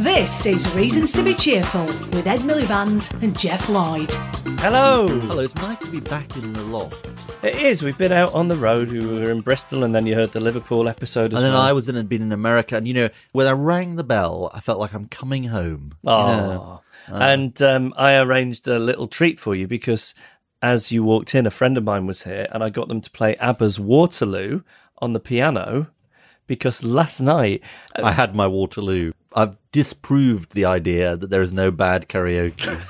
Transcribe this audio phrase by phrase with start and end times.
[0.00, 4.12] This is Reasons to Be Cheerful with Ed Miliband and Geoff Lloyd.
[4.60, 5.06] Hello.
[5.06, 7.06] Hello, it's nice to be back in the loft.
[7.44, 7.82] It is.
[7.82, 8.90] We've been out on the road.
[8.90, 11.62] We were in Bristol, and then you heard the Liverpool episode as And then well.
[11.62, 14.50] I was in and been in America, and you know, when I rang the bell,
[14.52, 15.92] I felt like I'm coming home.
[16.02, 16.26] you Oh.
[17.08, 17.16] know.
[17.16, 20.14] and um, I arranged a little treat for you because
[20.64, 23.10] as you walked in, a friend of mine was here, and I got them to
[23.10, 24.62] play ABBA's Waterloo
[24.98, 25.88] on the piano
[26.46, 27.62] because last night
[27.98, 29.12] uh, I had my Waterloo.
[29.34, 32.80] I've disproved the idea that there is no bad karaoke.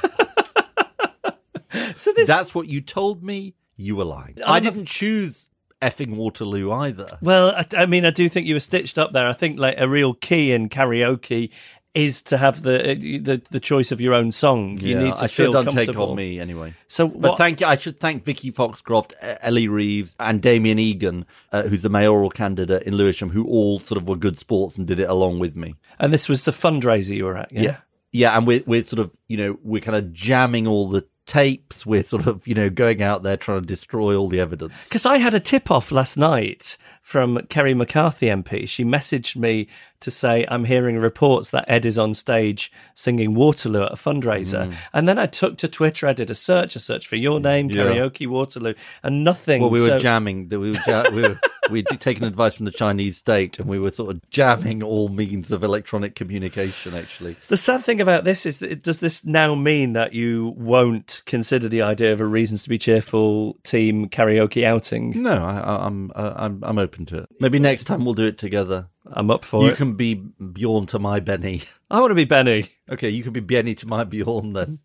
[1.97, 3.55] so this That's what you told me.
[3.77, 4.39] You were lying.
[4.47, 5.49] I'm I a- didn't choose
[5.83, 7.07] effing Waterloo either.
[7.21, 9.27] Well, I, I mean, I do think you were stitched up there.
[9.27, 11.51] I think like a real key in karaoke
[11.95, 14.79] is to have the the, the choice of your own song.
[14.81, 15.93] You Yeah, need to I feel done comfortable.
[16.07, 16.75] Take On Me anyway.
[16.89, 17.67] So, But what, thank you.
[17.67, 22.83] I should thank Vicky Foxcroft, Ellie Reeves, and Damien Egan, uh, who's the mayoral candidate
[22.83, 25.75] in Lewisham, who all sort of were good sports and did it along with me.
[26.01, 27.63] and this was the fundraiser you were at, yeah.
[27.63, 27.77] Yeah.
[28.17, 31.85] Yeah, and we're we're sort of you know we're kind of jamming all the tapes.
[31.85, 34.73] We're sort of you know going out there trying to destroy all the evidence.
[34.85, 38.69] Because I had a tip off last night from Kerry McCarthy MP.
[38.69, 39.67] She messaged me
[40.05, 44.69] to say, I'm hearing reports that Ed is on stage singing Waterloo at a fundraiser.
[44.69, 44.75] Mm.
[44.93, 47.69] And then I took to Twitter, I did a search, a search for your name,
[47.71, 47.85] Yeah.
[47.85, 49.61] karaoke Waterloo, and nothing.
[49.61, 50.49] Well, we were So- jamming.
[50.49, 53.91] We were ja- we were we'd taken advice from the Chinese state, and we were
[53.91, 56.95] sort of jamming all means of electronic communication.
[56.95, 60.55] Actually, The sad thing about this is that it- does this now mean that you
[60.57, 65.23] won't consider the idea of a Reasons to Be Cheerful team karaoke outing?
[65.23, 67.29] no, I, I, I'm uh, I'm I'm open to it.
[67.41, 68.89] Maybe next time we'll do it together.
[69.07, 69.77] I'm up for you it.
[69.77, 71.63] can be Bjorn to my Benny.
[71.91, 72.69] I want to be Benny.
[72.89, 74.79] Okay, you can be Benny to my Bjorn then.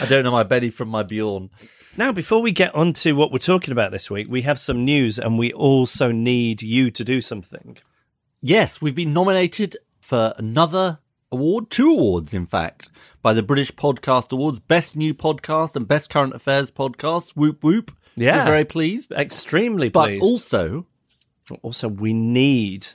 [0.00, 1.50] I don't know my Benny from my Bjorn.
[1.96, 4.84] Now, before we get on to what we're talking about this week, we have some
[4.84, 7.76] news and we also need you to do something.
[8.40, 10.98] Yes, we've been nominated for another
[11.30, 12.88] award, two awards, in fact,
[13.20, 17.36] by the British Podcast Awards Best New Podcast and Best Current Affairs Podcast.
[17.36, 17.92] Whoop whoop.
[18.16, 18.38] Yeah.
[18.38, 19.12] We're very pleased.
[19.12, 19.92] Extremely pleased.
[19.92, 20.22] But pleased.
[20.24, 20.86] also,
[21.62, 22.86] also, we need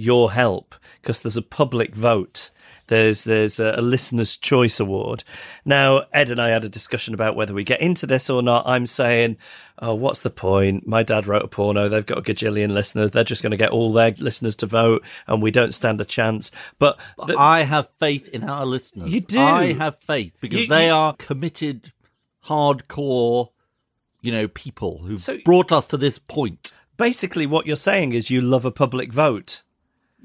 [0.00, 2.50] your help because there's a public vote.
[2.88, 5.22] There's there's a, a listener's choice award.
[5.64, 8.66] Now, Ed and I had a discussion about whether we get into this or not.
[8.66, 9.36] I'm saying,
[9.78, 10.88] oh, what's the point?
[10.88, 11.88] My dad wrote a porno.
[11.88, 13.12] They've got a gajillion listeners.
[13.12, 16.04] They're just going to get all their listeners to vote, and we don't stand a
[16.04, 16.50] chance.
[16.80, 19.12] But the- I have faith in our listeners.
[19.12, 19.38] You do.
[19.38, 21.92] I have faith because You- they you- are committed,
[22.46, 23.50] hardcore,
[24.20, 26.72] you know, people who've So- brought us to this point.
[26.96, 29.62] basically, what you're saying is you love a public vote.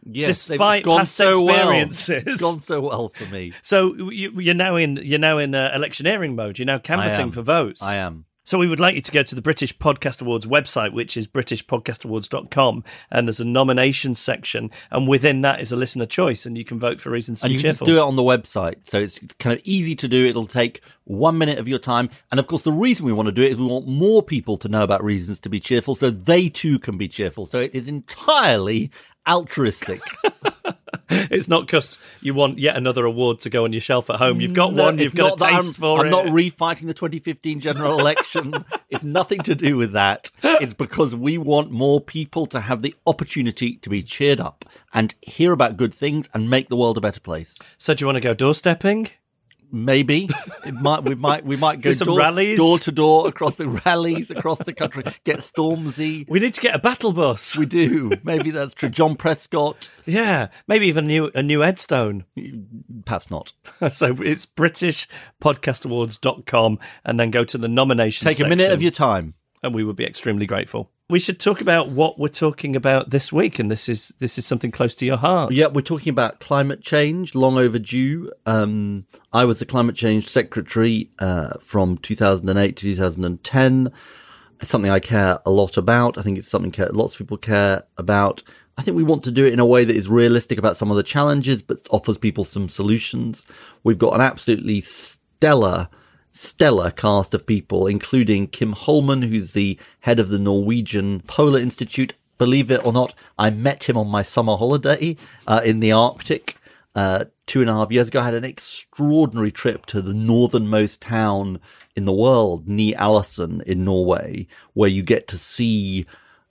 [0.06, 1.72] Yes, they've Despite gone past so well.
[1.72, 2.24] experiences.
[2.28, 3.54] It's gone so well for me.
[3.62, 6.60] So you, you're now in you're now in uh, electioneering mode.
[6.60, 7.82] You're now canvassing for votes.
[7.82, 8.26] I am.
[8.48, 11.28] So we would like you to go to the British Podcast Awards website, which is
[11.28, 16.64] britishpodcastawards.com, and there's a nominations section, and within that is a listener choice, and you
[16.64, 18.88] can vote for reasons to and you can just do it on the website.
[18.88, 20.28] So it's kind of easy to do.
[20.28, 22.12] It'll take one minute of your time.
[22.30, 24.58] And of course, the reason we want to do it is we want more people
[24.58, 27.48] to know about reasons to be cheerful so they too can be cheerful.
[27.48, 28.92] So it is entirely
[29.28, 30.02] altruistic.
[31.08, 34.42] It's not because you want yet another award to go on your shelf at home.
[34.42, 34.98] You've got No, one.
[34.98, 36.10] You've got a taste I'm, for I'm it.
[36.10, 38.66] not refighting the 2015 general election.
[38.90, 40.32] it's nothing to do with that.
[40.44, 44.66] It's because we want more people to have the opportunity to be cheered up
[44.96, 47.56] and hear about good things and make the world a better place.
[47.78, 49.12] so do you want to go doorstepping?
[49.76, 50.28] Maybe
[50.66, 51.04] it might.
[51.04, 51.46] We might.
[51.46, 52.58] We might go door, rallies?
[52.58, 55.04] door to door across the rallies across the country.
[55.26, 56.26] Get Stormzy.
[56.30, 57.58] We need to get a battle bus.
[57.58, 58.14] We do.
[58.24, 58.88] Maybe that's true.
[58.88, 59.90] John Prescott.
[60.06, 62.24] yeah, maybe even a new a new Edstone.
[63.04, 63.52] Perhaps not.
[63.92, 69.34] so it's britishpodcastawards.com and then go to the nomination Take a minute of your time.
[69.66, 70.92] And we would be extremely grateful.
[71.10, 74.46] We should talk about what we're talking about this week, and this is this is
[74.46, 75.52] something close to your heart.
[75.52, 78.32] Yeah, we're talking about climate change, long overdue.
[78.46, 83.92] Um, I was the climate change secretary uh, from 2008 to 2010.
[84.62, 86.18] It's something I care a lot about.
[86.18, 88.42] I think it's something lots of people care about.
[88.78, 90.90] I think we want to do it in a way that is realistic about some
[90.90, 93.46] of the challenges, but offers people some solutions.
[93.84, 95.88] We've got an absolutely stellar
[96.36, 102.14] stellar cast of people, including Kim Holmén, who's the head of the Norwegian Polar Institute.
[102.38, 105.16] Believe it or not, I met him on my summer holiday
[105.48, 106.58] uh, in the Arctic
[106.94, 108.20] uh, two and a half years ago.
[108.20, 111.62] I had an extraordinary trip to the northernmost town
[111.96, 116.06] in the world, Ny-Ålesund in Norway, where you get to see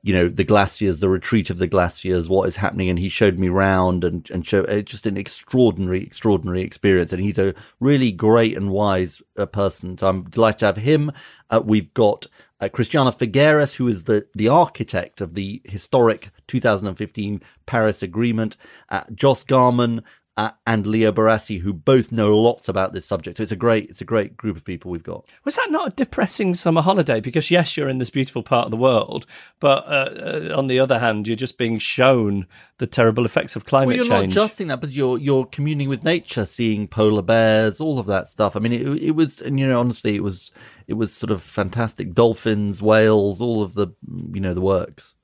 [0.05, 2.91] you know, the glaciers, the retreat of the glaciers, what is happening.
[2.91, 7.11] And he showed me round and, and showed uh, just an extraordinary, extraordinary experience.
[7.11, 9.97] And he's a really great and wise uh, person.
[9.97, 11.11] So I'm delighted to have him.
[11.49, 12.27] Uh, we've got
[12.61, 18.59] uh, Christiana Figueres, who is the, the architect of the historic 2015 Paris Agreement.
[18.91, 20.03] Uh, Joss Garman,
[20.37, 23.37] uh, and Leo Barasi, who both know lots about this subject.
[23.37, 25.25] So it's a great, it's a great group of people we've got.
[25.45, 27.21] Was that not a depressing summer holiday?
[27.21, 29.27] Because yes, you're in this beautiful part of the world,
[29.61, 32.47] but uh, uh, on the other hand, you're just being shown
[32.79, 34.35] the terrible effects of climate well, you're change.
[34.35, 38.07] not just seeing that, but you're you're communing with nature, seeing polar bears, all of
[38.07, 38.57] that stuff.
[38.57, 40.51] I mean, it, it was, and you know, honestly, it was
[40.89, 42.13] it was sort of fantastic.
[42.13, 43.89] Dolphins, whales, all of the
[44.33, 45.15] you know the works.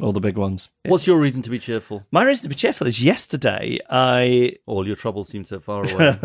[0.00, 0.68] All the big ones.
[0.84, 2.04] What's your reason to be cheerful?
[2.10, 6.18] My reason to be cheerful is yesterday I all your troubles seem so far away.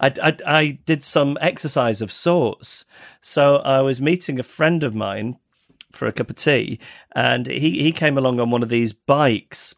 [0.00, 2.84] I, I, I did some exercise of sorts.
[3.20, 5.38] So I was meeting a friend of mine
[5.90, 6.78] for a cup of tea,
[7.14, 9.74] and he, he came along on one of these bikes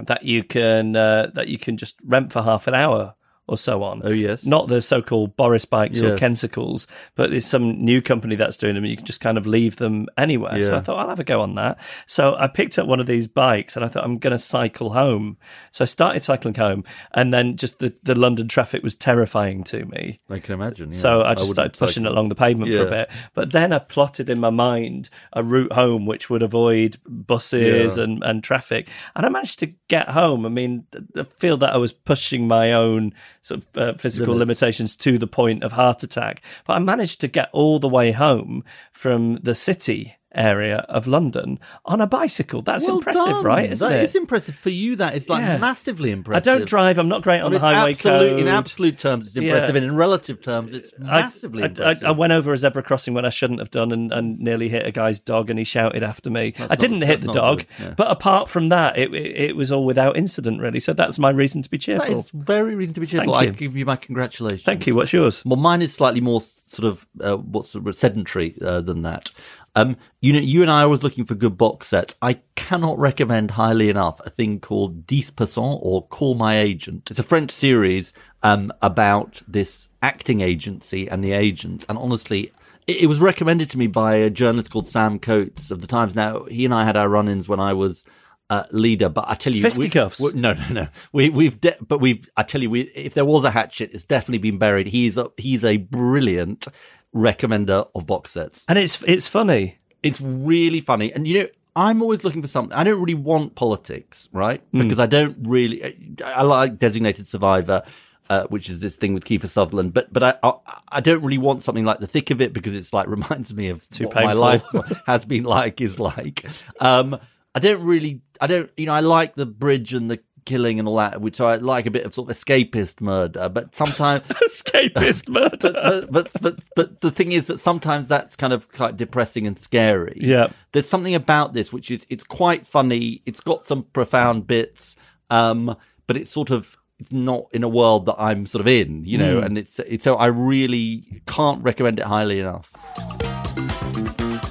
[0.00, 3.14] that you can uh, that you can just rent for half an hour
[3.48, 4.02] or so on.
[4.04, 6.12] Oh yes, not the so-called Boris bikes yes.
[6.12, 8.84] or Kensicles, but there's some new company that's doing them.
[8.84, 10.54] And you can just kind of leave them anywhere.
[10.54, 10.66] Yeah.
[10.66, 11.78] So I thought I'll have a go on that.
[12.06, 14.92] So I picked up one of these bikes and I thought I'm going to cycle
[14.92, 15.36] home.
[15.70, 19.84] So I started cycling home, and then just the, the London traffic was terrifying to
[19.86, 20.20] me.
[20.30, 20.90] I can imagine.
[20.90, 20.96] Yeah.
[20.96, 22.14] So I just I started pushing cycle.
[22.14, 22.78] along the pavement yeah.
[22.78, 23.10] for a bit.
[23.34, 28.22] But then I plotted in my mind a route home which would avoid buses and,
[28.22, 30.46] and traffic, and I managed to get home.
[30.46, 30.86] I mean,
[31.16, 33.12] I feel that I was pushing my own
[33.42, 34.60] sort of uh, physical Limits.
[34.60, 36.42] limitations to the point of heart attack.
[36.64, 41.58] But I managed to get all the way home from the city area of London
[41.84, 42.62] on a bicycle.
[42.62, 43.44] That's well impressive, done.
[43.44, 43.70] right?
[43.70, 44.04] Isn't that it?
[44.04, 44.96] is impressive for you.
[44.96, 45.58] That is like yeah.
[45.58, 46.48] massively impressive.
[46.48, 46.98] I don't drive.
[46.98, 48.40] I'm not great on the highway absolute, code.
[48.40, 49.82] In absolute terms, it's impressive, yeah.
[49.82, 52.04] and in relative terms, it's massively I, impressive.
[52.04, 54.68] I, I, went over a zebra crossing when I shouldn't have done, and, and nearly
[54.68, 56.54] hit a guy's dog, and he shouted after me.
[56.56, 57.94] That's I didn't not, hit the dog, yeah.
[57.96, 60.80] but apart from that, it, it, it, was all without incident, really.
[60.80, 62.06] So that's my reason to be cheerful.
[62.06, 63.34] That is very reason to be cheerful.
[63.34, 64.62] I give you my congratulations.
[64.62, 64.94] Thank you.
[64.94, 65.44] What's yours?
[65.44, 69.30] Well, mine is slightly more sort of uh, what's sedentary uh, than that.
[69.74, 72.14] Um, you know, you and I are always looking for good box sets.
[72.20, 77.10] I cannot recommend highly enough a thing called Dix Percent or Call My Agent.
[77.10, 81.86] It's a French series um, about this acting agency and the agents.
[81.88, 82.52] And honestly,
[82.86, 86.14] it, it, was recommended to me by a journalist called Sam Coates of the Times.
[86.14, 88.04] Now, he and I had our run-ins when I was
[88.50, 89.08] uh, leader.
[89.08, 90.20] But I tell you, fisticuffs.
[90.20, 90.88] We, no, no, no.
[91.12, 92.28] We, we've, de- but we've.
[92.36, 94.88] I tell you, we, if there was a hatchet, it's definitely been buried.
[94.88, 96.68] He's a, he's a brilliant
[97.14, 98.64] recommender of box sets.
[98.68, 99.78] And it's it's funny.
[100.02, 101.12] It's really funny.
[101.12, 102.76] And you know, I'm always looking for something.
[102.76, 104.62] I don't really want politics, right?
[104.72, 104.82] Mm.
[104.82, 106.16] Because I don't really.
[106.24, 107.82] I like Designated Survivor.
[108.30, 109.92] Uh, which is this thing with Kiefer Sutherland.
[109.92, 110.52] But but I, I,
[110.92, 113.68] I don't really want something like the thick of it because it's like reminds me
[113.68, 114.28] of Too what painful.
[114.28, 114.62] my life
[115.06, 116.46] has been like is like.
[116.80, 117.18] Um,
[117.54, 120.88] I don't really I don't you know I like the bridge and the killing and
[120.88, 125.28] all that, which I like a bit of sort of escapist murder, but sometimes escapist
[125.28, 126.06] murder.
[126.10, 129.58] But, but, but but the thing is that sometimes that's kind of quite depressing and
[129.58, 130.18] scary.
[130.20, 133.22] Yeah, there's something about this which is it's quite funny.
[133.26, 134.96] It's got some profound bits,
[135.30, 139.04] um, but it's sort of it's not in a world that I'm sort of in,
[139.04, 139.44] you know, mm.
[139.44, 142.72] and it's it's so I really can't recommend it highly enough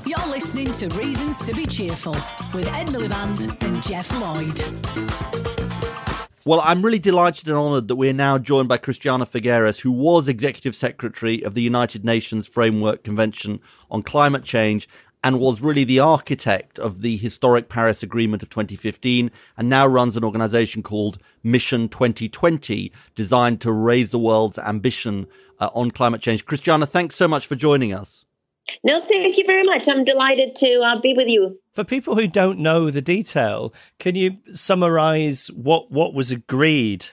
[0.06, 2.18] You're listening to Reasons to Be Cheerful
[2.54, 5.61] with Ed Miliband and Geoff Lloyd.
[6.44, 10.28] Well, I'm really delighted and honoured that we're now joined by Christiana Figueres, who was
[10.28, 13.60] Executive Secretary of the United Nations Framework Convention
[13.92, 14.90] on Climate Change
[15.24, 20.18] and was really the architect of the historic Paris Agreement of 2015 and now runs
[20.18, 25.28] an organization called Mission 2020 designed to raise the world's ambition
[25.60, 26.48] uh, on climate change.
[26.48, 28.26] Christiana, thanks so much for joining us.
[28.84, 29.88] No, thank you very much.
[29.88, 31.60] I'm delighted to uh, be with you.
[31.72, 37.06] For people who don't know the detail, can you summarize what, what was agreed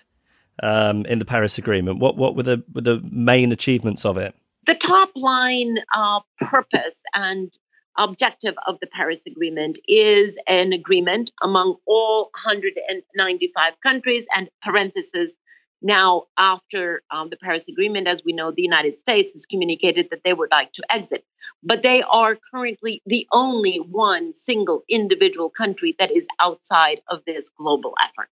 [0.63, 1.99] um, in the Paris Agreement?
[1.99, 4.35] What, what were, the, were the main achievements of it?
[4.67, 7.51] The top line uh, purpose and
[7.97, 15.37] objective of the Paris Agreement is an agreement among all 195 countries and parentheses
[15.81, 20.23] now, after um, the Paris Agreement, as we know, the United States has communicated that
[20.25, 21.25] they would like to exit.
[21.63, 27.49] But they are currently the only one single individual country that is outside of this
[27.49, 28.29] global effort.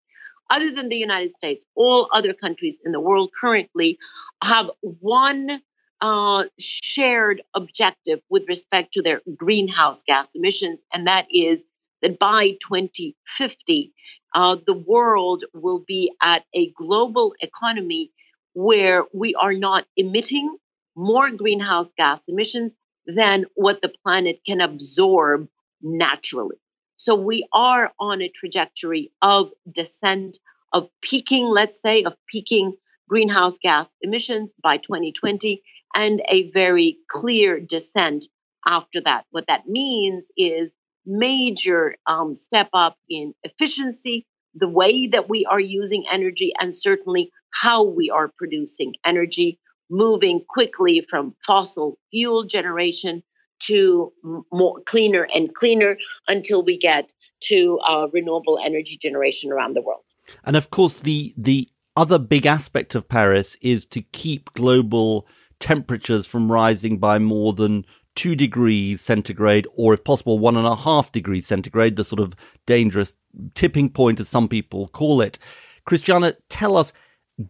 [0.51, 3.99] Other than the United States, all other countries in the world currently
[4.43, 5.61] have one
[6.01, 11.65] uh, shared objective with respect to their greenhouse gas emissions, and that is
[12.03, 13.93] that by 2050,
[14.35, 18.11] uh, the world will be at a global economy
[18.55, 20.57] where we are not emitting
[20.95, 22.75] more greenhouse gas emissions
[23.07, 25.49] than what the planet can absorb
[25.83, 26.57] naturally.
[26.97, 30.39] So we are on a trajectory of descent,
[30.73, 32.75] of peaking, let's say, of peaking
[33.09, 35.63] greenhouse gas emissions by 2020,
[35.95, 38.25] and a very clear descent
[38.67, 39.27] after that.
[39.31, 40.75] What that means is
[41.07, 47.31] major um, step up in efficiency, the way that we are using energy, and certainly
[47.51, 49.59] how we are producing energy,
[49.91, 53.23] moving quickly from fossil fuel generation
[53.59, 54.13] to
[54.53, 55.97] more cleaner and cleaner
[56.29, 60.03] until we get to uh, renewable energy generation around the world.
[60.45, 65.27] And of course, the the other big aspect of Paris is to keep global
[65.59, 67.87] temperatures from rising by more than
[68.17, 72.35] two degrees centigrade, or if possible, one and a half degrees centigrade, the sort of
[72.67, 73.15] dangerous
[73.55, 75.39] tipping point, as some people call it.
[75.85, 76.93] Christiana, tell us,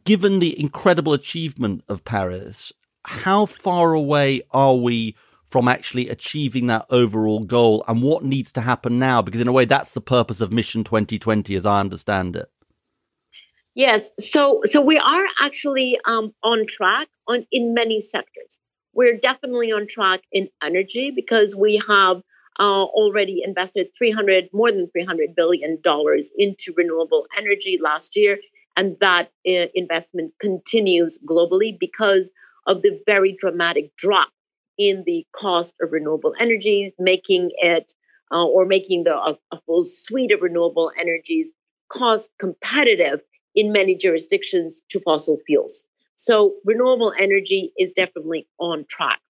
[0.04, 2.72] given the incredible achievement of Paris,
[3.06, 8.60] how far away are we from actually achieving that overall goal and what needs to
[8.60, 9.22] happen now?
[9.22, 12.50] Because in a way, that's the purpose of Mission 2020, as I understand it.
[13.74, 18.58] Yes, so so we are actually um, on track on in many sectors.
[18.96, 22.22] We're definitely on track in energy because we have
[22.58, 28.38] uh, already invested 300 more than 300 billion dollars into renewable energy last year.
[28.74, 32.30] And that uh, investment continues globally because
[32.66, 34.30] of the very dramatic drop
[34.78, 37.92] in the cost of renewable energy making it
[38.32, 41.52] uh, or making the a, a full suite of renewable energies
[41.90, 43.20] cost competitive
[43.54, 45.84] in many jurisdictions to fossil fuels
[46.16, 49.20] so renewable energy is definitely on track.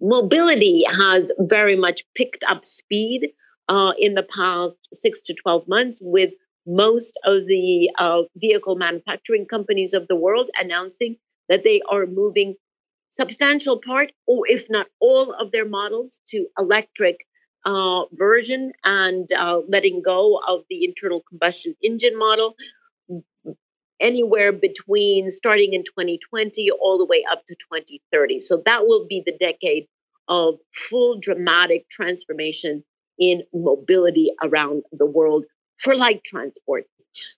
[0.00, 3.30] Mobility has very much picked up speed
[3.68, 6.30] uh, in the past six to 12 months, with
[6.66, 11.16] most of the uh, vehicle manufacturing companies of the world announcing
[11.48, 12.54] that they are moving
[13.10, 17.26] substantial part, or if not all, of their models to electric
[17.64, 22.54] uh, version and uh, letting go of the internal combustion engine model
[24.00, 28.40] anywhere between starting in 2020 all the way up to 2030.
[28.40, 29.86] So that will be the decade
[30.28, 30.54] of
[30.88, 32.82] full dramatic transformation
[33.18, 35.44] in mobility around the world
[35.78, 36.84] for light transport.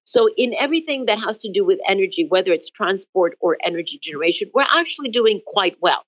[0.05, 4.51] So, in everything that has to do with energy, whether it's transport or energy generation,
[4.55, 6.03] we're actually doing quite well.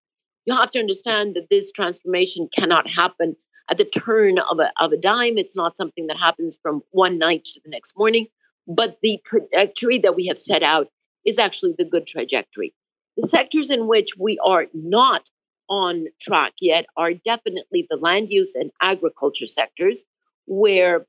[0.47, 3.37] You have to understand that this transformation cannot happen
[3.71, 5.37] at the turn of a, of a dime.
[5.37, 8.29] It's not something that happens from one night to the next morning
[8.69, 10.89] but the trajectory that we have set out
[11.25, 12.75] is actually the good trajectory.
[13.17, 15.23] The sectors in which we are not
[15.69, 20.05] on track yet are definitely the land use and agriculture sectors,
[20.47, 21.07] where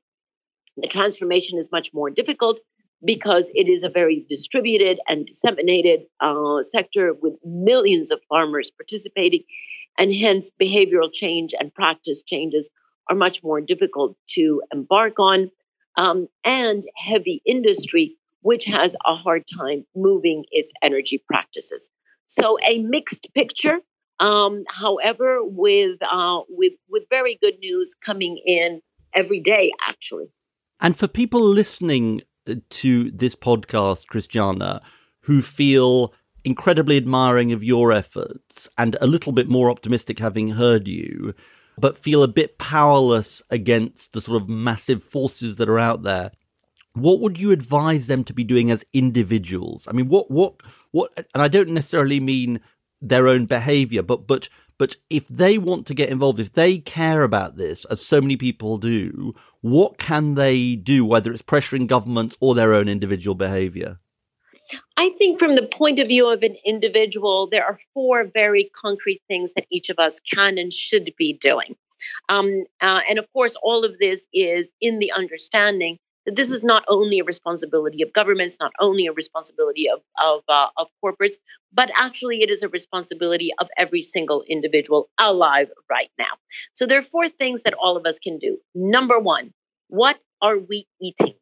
[0.76, 2.60] the transformation is much more difficult
[3.04, 9.42] because it is a very distributed and disseminated uh, sector with millions of farmers participating,
[9.98, 12.68] and hence behavioral change and practice changes
[13.08, 15.50] are much more difficult to embark on
[16.00, 21.90] um, and heavy industry, which has a hard time moving its energy practices.
[22.26, 23.78] So a mixed picture.
[24.18, 28.80] Um, however, with uh, with with very good news coming in
[29.14, 30.26] every day, actually.
[30.78, 34.82] And for people listening uh, to this podcast, Christiana,
[35.22, 36.14] who feel
[36.44, 41.34] incredibly admiring of your efforts and a little bit more optimistic having heard you,
[41.80, 46.30] but feel a bit powerless against the sort of massive forces that are out there.
[46.94, 49.86] What would you advise them to be doing as individuals?
[49.88, 50.54] I mean, what, what,
[50.90, 52.60] what, and I don't necessarily mean
[53.00, 57.22] their own behavior, but, but, but if they want to get involved, if they care
[57.22, 62.36] about this, as so many people do, what can they do, whether it's pressuring governments
[62.40, 63.98] or their own individual behavior?
[64.96, 69.22] I think from the point of view of an individual, there are four very concrete
[69.28, 71.76] things that each of us can and should be doing.
[72.28, 76.62] Um, uh, and of course, all of this is in the understanding that this is
[76.62, 81.34] not only a responsibility of governments, not only a responsibility of of, uh, of corporates,
[81.72, 86.34] but actually it is a responsibility of every single individual alive right now.
[86.72, 88.58] So there are four things that all of us can do.
[88.74, 89.52] Number one,
[89.88, 91.34] what are we eating?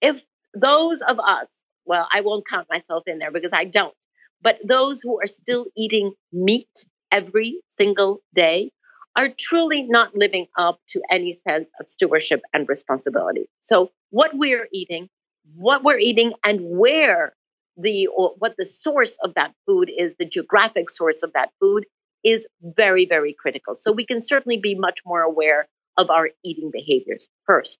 [0.00, 0.22] If
[0.54, 1.48] those of us
[1.88, 3.94] well, I won't count myself in there because I don't.
[4.42, 6.68] But those who are still eating meat
[7.10, 8.70] every single day
[9.16, 13.48] are truly not living up to any sense of stewardship and responsibility.
[13.62, 15.08] So, what we're eating,
[15.56, 17.32] what we're eating, and where
[17.76, 21.84] the or what the source of that food is, the geographic source of that food
[22.24, 23.76] is very, very critical.
[23.76, 27.78] So we can certainly be much more aware of our eating behaviors first.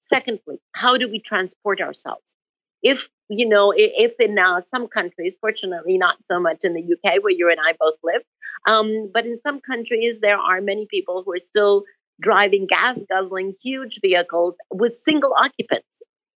[0.00, 2.34] Secondly, how do we transport ourselves?
[2.82, 7.22] If you know, if in uh, some countries, fortunately not so much in the UK
[7.22, 8.22] where you and I both live,
[8.66, 11.84] um, but in some countries there are many people who are still
[12.20, 15.86] driving gas guzzling huge vehicles with single occupants.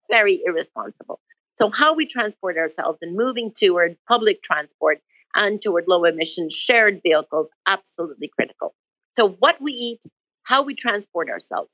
[0.08, 1.20] Very irresponsible.
[1.56, 5.00] So, how we transport ourselves and moving toward public transport
[5.34, 8.74] and toward low emission shared vehicles, absolutely critical.
[9.16, 10.00] So, what we eat,
[10.44, 11.72] how we transport ourselves.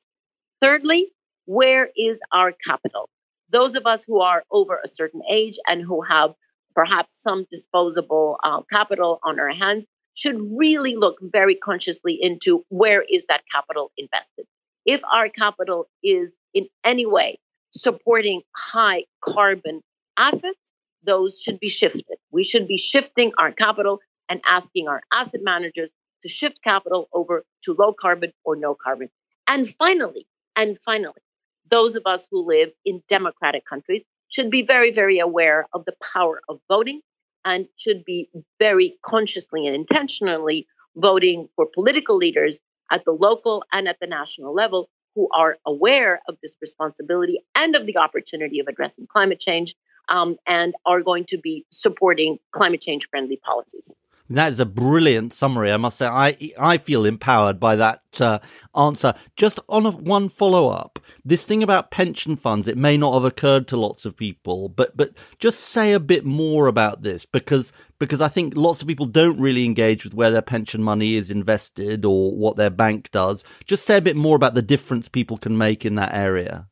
[0.63, 1.13] Thirdly,
[1.45, 3.09] where is our capital?
[3.53, 6.33] Those of us who are over a certain age and who have
[6.75, 13.05] perhaps some disposable uh, capital on our hands should really look very consciously into where
[13.11, 14.45] is that capital invested.
[14.85, 17.39] If our capital is in any way
[17.73, 19.81] supporting high carbon
[20.17, 20.59] assets,
[21.05, 22.19] those should be shifted.
[22.31, 25.91] We should be shifting our capital and asking our asset managers
[26.23, 29.09] to shift capital over to low carbon or no carbon.
[29.47, 30.27] And finally,
[30.57, 31.23] and finally,
[31.71, 35.95] those of us who live in democratic countries should be very, very aware of the
[36.13, 37.01] power of voting
[37.45, 42.61] and should be very consciously and intentionally voting for political leaders
[42.91, 47.75] at the local and at the national level who are aware of this responsibility and
[47.75, 49.75] of the opportunity of addressing climate change
[50.09, 53.95] um, and are going to be supporting climate change friendly policies.
[54.31, 55.73] That is a brilliant summary.
[55.73, 58.39] I must say, I I feel empowered by that uh,
[58.77, 59.13] answer.
[59.35, 63.25] Just on a, one follow up, this thing about pension funds, it may not have
[63.25, 67.73] occurred to lots of people, but but just say a bit more about this because
[67.99, 71.33] because I think lots of people don't really engage with where their pension money is
[71.33, 73.45] invested or what their bank does.
[73.65, 76.69] Just say a bit more about the difference people can make in that area.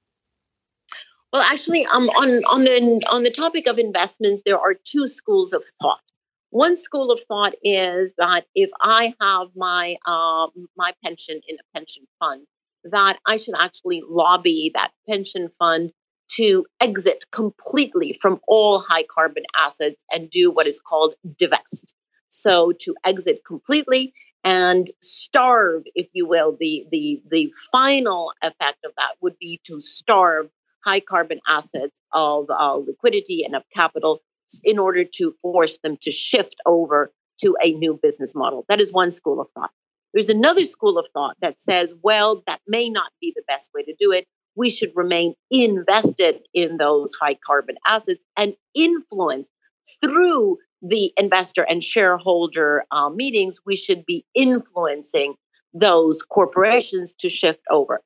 [1.32, 5.52] Well, actually, um, on on the on the topic of investments, there are two schools
[5.52, 5.98] of thought.
[6.50, 11.78] One school of thought is that if I have my uh, my pension in a
[11.78, 12.46] pension fund,
[12.84, 15.92] that I should actually lobby that pension fund
[16.36, 21.92] to exit completely from all high carbon assets and do what is called divest.
[22.30, 24.12] So to exit completely
[24.44, 29.80] and starve, if you will, the the the final effect of that would be to
[29.80, 30.48] starve
[30.84, 34.20] high carbon assets of uh, liquidity and of capital
[34.64, 38.64] in order to force them to shift over to a new business model.
[38.68, 39.70] That is one school of thought.
[40.14, 43.82] There's another school of thought that says, well, that may not be the best way
[43.82, 44.26] to do it.
[44.56, 49.48] We should remain invested in those high carbon assets and influence
[50.02, 53.58] through the investor and shareholder uh, meetings.
[53.64, 55.34] We should be influencing
[55.74, 58.00] those corporations to shift over.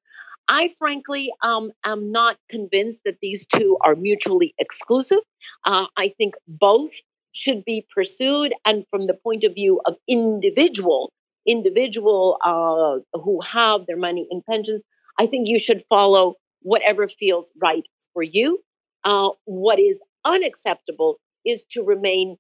[0.49, 5.21] I frankly um, am not convinced that these two are mutually exclusive.
[5.65, 6.91] Uh, I think both
[7.33, 11.13] should be pursued, and from the point of view of individual
[11.47, 14.83] individual uh, who have their money in pensions,
[15.19, 18.61] I think you should follow whatever feels right for you.
[19.05, 22.37] Uh, what is unacceptable is to remain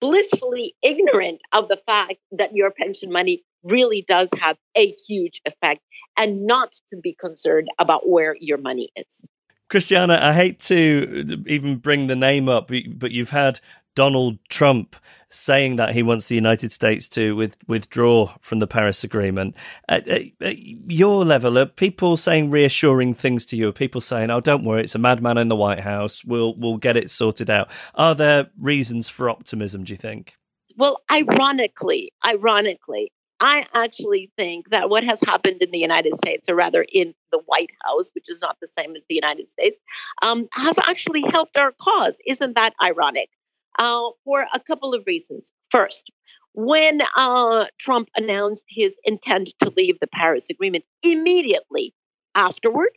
[0.00, 5.80] blissfully ignorant of the fact that your pension money really does have a huge effect
[6.16, 9.24] and not to be concerned about where your money is.
[9.68, 13.60] Christiana, I hate to uh, even bring the name up, but you've had
[13.94, 14.96] Donald Trump
[15.28, 19.54] saying that he wants the United States to with, withdraw from the Paris Agreement.
[19.88, 23.68] At, at, at, your level, are people saying reassuring things to you?
[23.68, 26.24] Are people saying, "Oh, don't worry, it's a madman in the White House.
[26.24, 29.84] We'll we'll get it sorted out." Are there reasons for optimism?
[29.84, 30.36] Do you think?
[30.76, 36.54] Well, ironically, ironically, I actually think that what has happened in the United States, or
[36.54, 39.78] rather in the White House, which is not the same as the United States,
[40.22, 42.18] um, has actually helped our cause.
[42.26, 43.30] Isn't that ironic?
[43.78, 45.52] Uh, for a couple of reasons.
[45.70, 46.10] First,
[46.52, 51.94] when uh, Trump announced his intent to leave the Paris Agreement, immediately
[52.34, 52.90] afterward,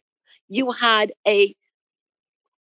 [0.48, 1.56] you had a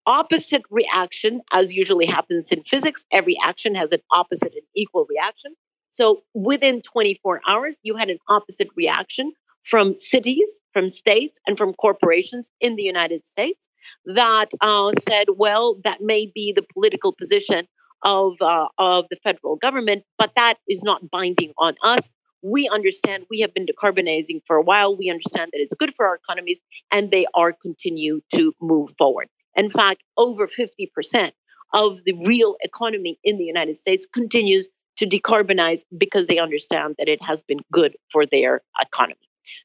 [0.05, 3.05] opposite reaction, as usually happens in physics.
[3.11, 5.55] Every action has an opposite and equal reaction.
[5.91, 9.31] So within 24 hours, you had an opposite reaction
[9.63, 13.67] from cities, from states, and from corporations in the United States
[14.05, 17.67] that uh, said, well, that may be the political position
[18.03, 22.07] of, uh, of the federal government, but that is not binding on us.
[22.41, 24.95] We understand we have been decarbonizing for a while.
[24.95, 29.27] We understand that it's good for our economies, and they are continue to move forward.
[29.55, 31.31] In fact, over 50%
[31.73, 34.67] of the real economy in the United States continues
[34.99, 39.17] to decarbonize because they understand that it has been good for their economy.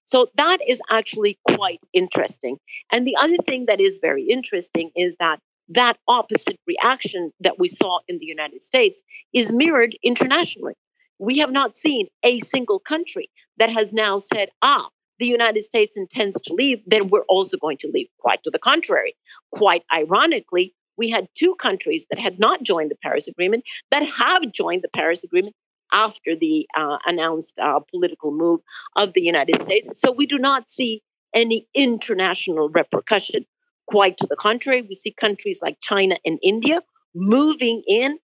[0.07, 2.57] So that is actually quite interesting.
[2.93, 7.69] And the other thing that is very interesting is that that opposite reaction that we
[7.69, 10.75] saw in the United States is mirrored internationally.
[11.19, 15.97] We have not seen a single country that has now said, ah, the United States
[15.97, 18.09] intends to leave, then we're also going to leave.
[18.19, 19.15] Quite to the contrary.
[19.53, 24.53] Quite ironically, we had two countries that had not joined the Paris Agreement that have
[24.53, 25.55] joined the Paris Agreement
[25.93, 28.61] after the uh, announced uh, political move
[28.97, 30.01] of the United States.
[30.01, 31.03] So we do not see
[31.35, 33.45] any international repercussion.
[33.87, 36.81] Quite to the contrary, we see countries like China and India
[37.15, 38.19] moving in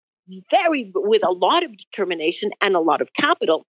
[0.50, 3.66] very with a lot of determination and a lot of capital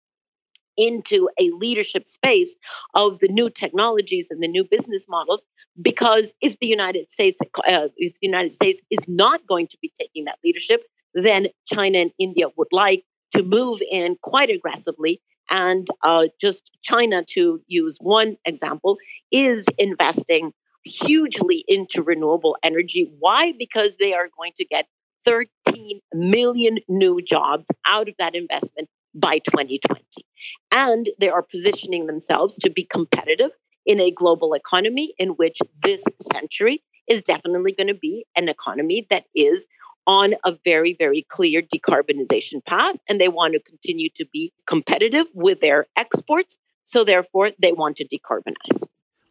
[0.77, 2.55] into a leadership space
[2.93, 5.45] of the new technologies and the new business models
[5.81, 9.91] because if the united states uh, if the united states is not going to be
[9.99, 13.03] taking that leadership then china and india would like
[13.33, 15.21] to move in quite aggressively.
[15.49, 18.97] And uh, just china to use one example
[19.31, 20.51] is investing
[20.83, 23.11] hugely into renewable energy.
[23.19, 23.53] Why?
[23.57, 24.85] Because they are going to get
[25.25, 30.03] 13 million new jobs out of that investment by 2020.
[30.71, 33.51] And they are positioning themselves to be competitive
[33.85, 39.07] in a global economy in which this century is definitely going to be an economy
[39.09, 39.65] that is
[40.07, 42.95] on a very, very clear decarbonization path.
[43.07, 46.57] And they want to continue to be competitive with their exports.
[46.85, 48.83] So, therefore, they want to decarbonize.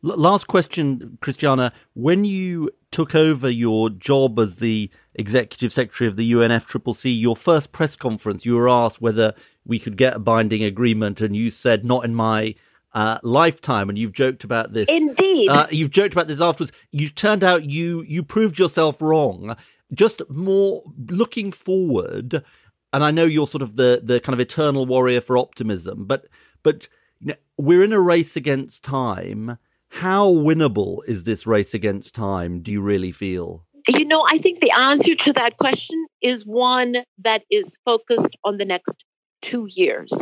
[0.03, 1.73] Last question, Christiana.
[1.93, 7.73] When you took over your job as the executive secretary of the UNFCCC, your first
[7.73, 9.35] press conference, you were asked whether
[9.70, 12.54] we could get a binding agreement, and you said, not in my
[12.92, 14.88] uh, lifetime, and you've joked about this.
[14.88, 16.72] Indeed, uh, you've joked about this afterwards.
[16.90, 19.56] You turned out you you proved yourself wrong.
[19.94, 22.44] Just more looking forward,
[22.92, 26.26] and I know you're sort of the the kind of eternal warrior for optimism, but
[26.62, 26.88] but
[27.20, 29.59] you know, we're in a race against time
[29.90, 33.66] how winnable is this race against time, do you really feel?
[33.88, 38.59] You know, I think the answer to that question is one that is focused on
[38.59, 38.94] the next
[39.42, 40.12] two years.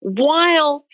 [0.00, 0.86] While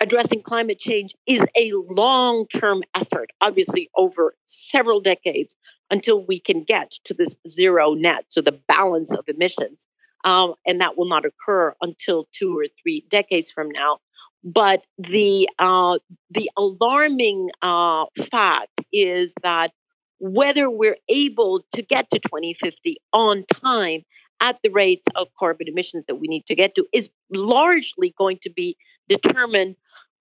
[0.00, 5.54] addressing climate change is a long term effort, obviously over several decades
[5.90, 9.86] until we can get to this zero net, so the balance of emissions.
[10.24, 13.98] Um, and that will not occur until two or three decades from now.
[14.44, 15.98] But the uh,
[16.30, 19.72] the alarming uh, fact is that
[20.18, 24.02] whether we're able to get to 2050 on time
[24.42, 28.38] at the rates of carbon emissions that we need to get to is largely going
[28.42, 28.76] to be
[29.08, 29.76] determined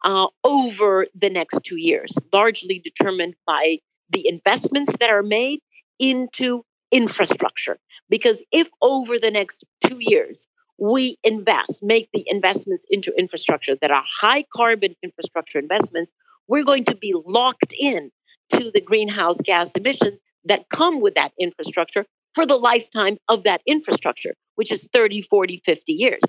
[0.05, 3.79] uh, over the next two years, largely determined by
[4.11, 5.59] the investments that are made
[5.99, 7.77] into infrastructure.
[8.09, 13.91] Because if over the next two years we invest, make the investments into infrastructure that
[13.91, 16.11] are high carbon infrastructure investments,
[16.47, 18.11] we're going to be locked in
[18.51, 23.61] to the greenhouse gas emissions that come with that infrastructure for the lifetime of that
[23.65, 26.21] infrastructure, which is 30, 40, 50 years.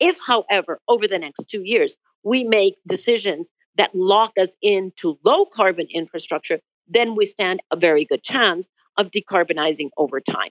[0.00, 5.46] If, however, over the next two years, we make decisions that lock us into low
[5.46, 10.50] carbon infrastructure, then we stand a very good chance of decarbonizing over time.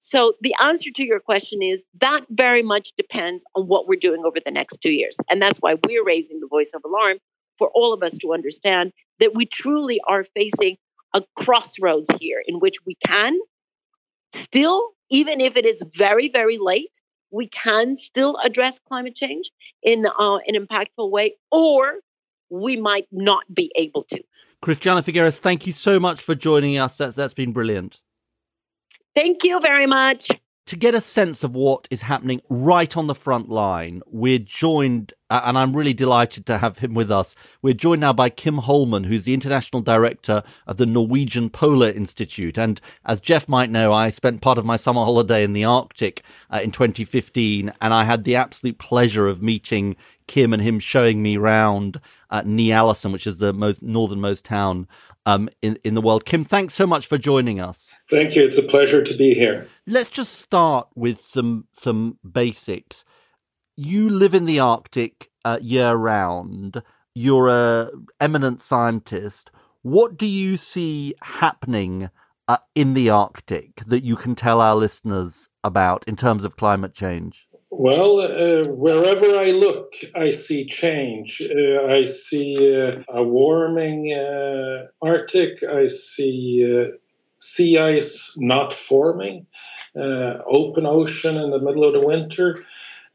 [0.00, 4.22] So the answer to your question is that very much depends on what we're doing
[4.24, 5.16] over the next two years.
[5.30, 7.18] And that's why we're raising the voice of alarm
[7.58, 10.76] for all of us to understand that we truly are facing
[11.14, 13.38] a crossroads here in which we can
[14.34, 16.90] still, even if it is very, very late,
[17.30, 19.50] we can still address climate change
[19.82, 21.94] in uh, an impactful way, or
[22.50, 24.20] we might not be able to.
[24.62, 26.96] Christiana Figueres, thank you so much for joining us.
[26.96, 28.00] That's, that's been brilliant.
[29.14, 30.28] Thank you very much.
[30.68, 35.12] To get a sense of what is happening right on the front line, we're joined,
[35.28, 37.34] and I'm really delighted to have him with us.
[37.60, 42.56] We're joined now by Kim Holmén, who's the international director of the Norwegian Polar Institute.
[42.56, 46.22] And as Geoff might know, I spent part of my summer holiday in the Arctic
[46.50, 49.96] uh, in 2015, and I had the absolute pleasure of meeting
[50.28, 52.00] Kim and him showing me around
[52.30, 54.88] uh, Ny-Ålesund, which is the most northernmost town
[55.26, 56.24] um, in, in the world.
[56.24, 57.90] Kim, thanks so much for joining us.
[58.14, 58.44] Thank you.
[58.44, 59.66] It's a pleasure to be here.
[59.88, 63.04] Let's just start with some some basics.
[63.76, 66.80] You live in the Arctic uh, year round.
[67.16, 69.50] You're a eminent scientist.
[69.82, 72.08] What do you see happening
[72.46, 76.94] uh, in the Arctic that you can tell our listeners about in terms of climate
[76.94, 77.48] change?
[77.70, 81.42] Well, uh, wherever I look, I see change.
[81.42, 85.64] Uh, I see uh, a warming uh, Arctic.
[85.68, 86.96] I see uh,
[87.44, 89.46] sea ice not forming,
[89.96, 92.64] uh, open ocean in the middle of the winter.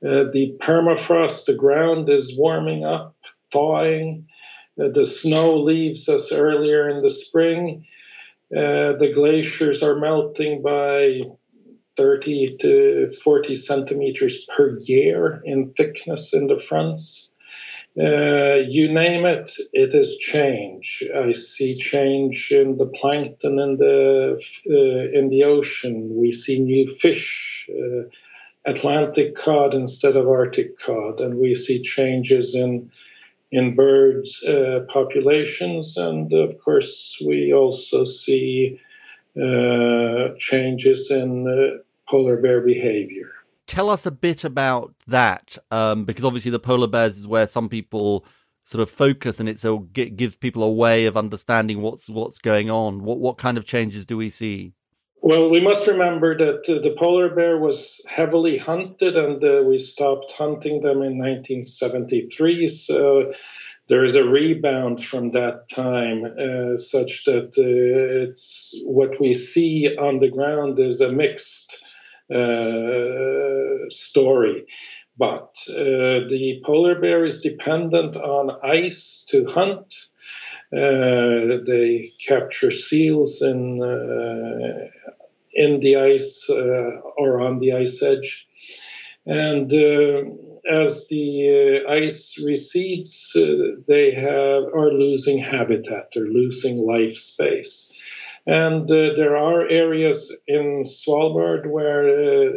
[0.06, 3.16] Uh, the permafrost, the ground is warming up,
[3.52, 4.26] thawing.
[4.80, 7.86] Uh, the snow leaves us earlier in the spring.
[8.56, 11.22] Uh, the glaciers are melting by
[11.98, 17.29] 30 to 40 centimeters per year in thickness in the fronts.
[17.98, 21.04] Uh, you name it, it is change.
[21.16, 26.16] I see change in the plankton in the uh, in the ocean.
[26.16, 28.04] We see new fish, uh,
[28.66, 32.92] Atlantic cod instead of Arctic cod, and we see changes in
[33.52, 38.80] in birds uh, populations, and of course we also see
[39.42, 43.32] uh, changes in uh, polar bear behavior.
[43.70, 47.70] Tell us a bit about that, um, because obviously the polar bears is where some
[47.70, 48.26] people
[48.66, 52.72] sort of focus, and it so gives people a way of understanding what's what's going
[52.72, 53.04] on.
[53.04, 54.74] What what kind of changes do we see?
[55.22, 59.78] Well, we must remember that uh, the polar bear was heavily hunted, and uh, we
[59.78, 62.70] stopped hunting them in 1973.
[62.70, 63.34] So
[63.88, 69.96] there is a rebound from that time, uh, such that uh, it's what we see
[69.96, 71.78] on the ground is a mixed
[73.90, 74.66] story.
[75.18, 79.94] But uh, the polar bear is dependent on ice to hunt.
[80.72, 83.82] Uh, they capture seals in
[85.54, 88.48] in the ice or on the ice edge,
[89.26, 89.74] and
[90.70, 97.89] as the uh, ice recedes, uh, they have are losing habitat, they're losing life space.
[98.50, 102.52] And uh, there are areas in Svalbard where uh,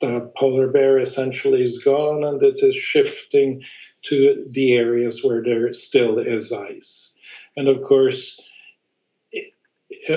[0.00, 3.62] the polar bear essentially is gone and it is shifting
[4.06, 7.14] to the areas where there still is ice.
[7.56, 8.40] And of course,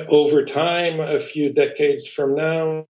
[0.10, 2.88] over time, a few decades from now,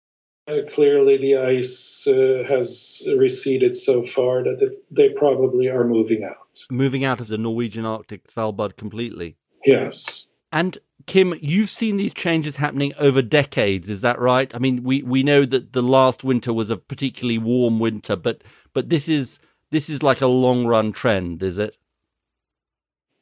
[0.48, 6.24] uh, clearly the ice uh, has receded so far that it, they probably are moving
[6.24, 6.48] out.
[6.70, 9.38] Moving out of the Norwegian Arctic Svalbard completely?
[9.66, 10.26] Yes.
[10.52, 14.54] And Kim, you've seen these changes happening over decades, is that right?
[14.54, 18.44] I mean, we, we know that the last winter was a particularly warm winter, but
[18.74, 19.40] but this is
[19.72, 21.78] this is like a long run trend, is it?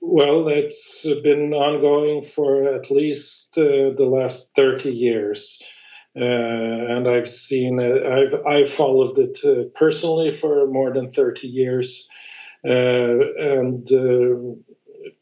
[0.01, 5.61] Well, it's been ongoing for at least uh, the last thirty years,
[6.15, 8.03] uh, and I've seen it.
[8.05, 12.05] I've I've followed it uh, personally for more than thirty years,
[12.65, 14.55] uh, and uh,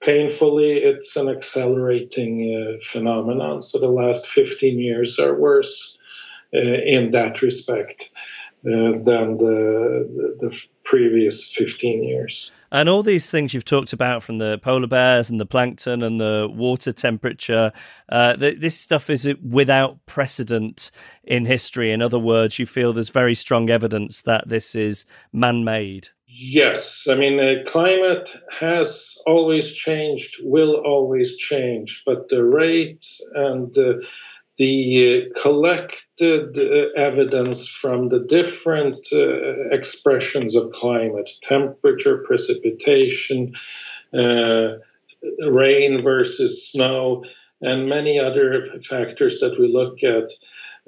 [0.02, 3.64] painfully, it's an accelerating uh, phenomenon.
[3.64, 5.96] So the last 15 years are worse
[6.54, 8.10] uh, in that respect
[8.66, 12.52] uh, than the, the previous 15 years.
[12.72, 16.20] And all these things you've talked about from the polar bears and the plankton and
[16.20, 17.72] the water temperature,
[18.10, 20.92] uh, th- this stuff is without precedent
[21.24, 21.92] in history.
[21.92, 26.10] In other words, you feel there's very strong evidence that this is man made.
[26.39, 33.76] Yes, I mean, uh, climate has always changed, will always change, but the rate and
[33.76, 33.93] uh,
[34.60, 43.54] the collected uh, evidence from the different uh, expressions of climate, temperature, precipitation,
[44.13, 44.73] uh,
[45.50, 47.23] rain versus snow,
[47.62, 50.30] and many other factors that we look at,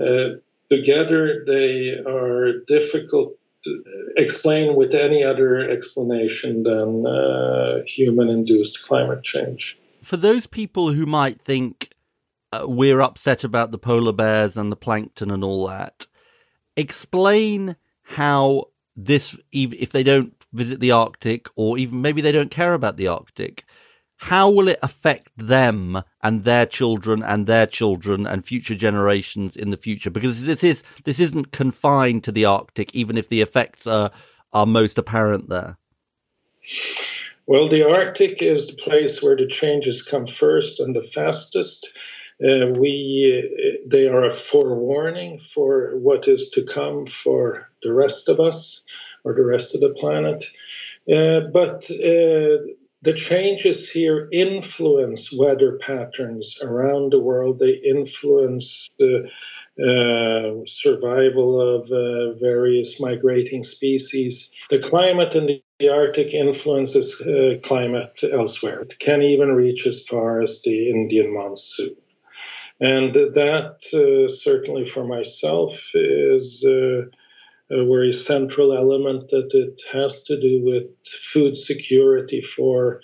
[0.05, 0.35] uh,
[0.69, 3.38] together they are difficult
[4.17, 9.78] explain with any other explanation than uh, human induced climate change.
[10.02, 11.91] For those people who might think
[12.52, 16.08] uh, we're upset about the polar bears and the plankton and all that,
[16.76, 22.74] explain how this, if they don't visit the Arctic or even maybe they don't care
[22.74, 23.65] about the Arctic,
[24.19, 29.69] how will it affect them and their children and their children and future generations in
[29.69, 30.10] the future?
[30.10, 34.12] Because this is this isn't confined to the Arctic, even if the effects are
[34.51, 35.77] are most apparent there.
[37.47, 41.89] Well, the Arctic is the place where the changes come first and the fastest.
[42.43, 42.91] Uh, we
[43.41, 48.82] uh, they are a forewarning for what is to come for the rest of us
[49.23, 50.43] or the rest of the planet.
[51.10, 52.58] Uh, but uh,
[53.01, 57.59] the changes here influence weather patterns around the world.
[57.59, 59.29] They influence the
[59.79, 64.49] uh, survival of uh, various migrating species.
[64.69, 68.81] The climate in the Arctic influences uh, climate elsewhere.
[68.81, 71.95] It can even reach as far as the Indian monsoon.
[72.81, 77.03] And that, uh, certainly for myself, is uh,
[77.71, 80.88] a very central element that it has to do with
[81.32, 83.01] food security for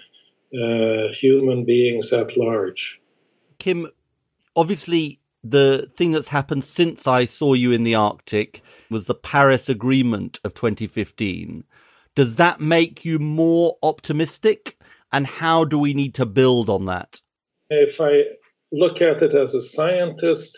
[0.54, 3.00] uh, human beings at large.
[3.60, 3.88] Kim,
[4.56, 9.70] obviously, the thing that's happened since I saw you in the Arctic was the Paris
[9.70, 11.64] Agreement of 2015.
[12.16, 14.80] Does that make you more optimistic?
[15.12, 17.22] And how do we need to build on that?
[17.70, 18.24] If I
[18.72, 20.58] look at it as a scientist,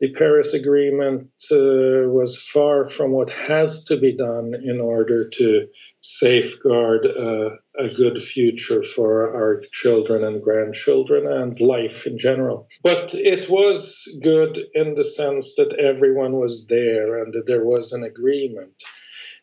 [0.00, 5.66] the Paris Agreement uh, was far from what has to be done in order to
[6.02, 12.68] safeguard uh, a good future for our children and grandchildren and life in general.
[12.82, 17.92] But it was good in the sense that everyone was there and that there was
[17.92, 18.72] an agreement.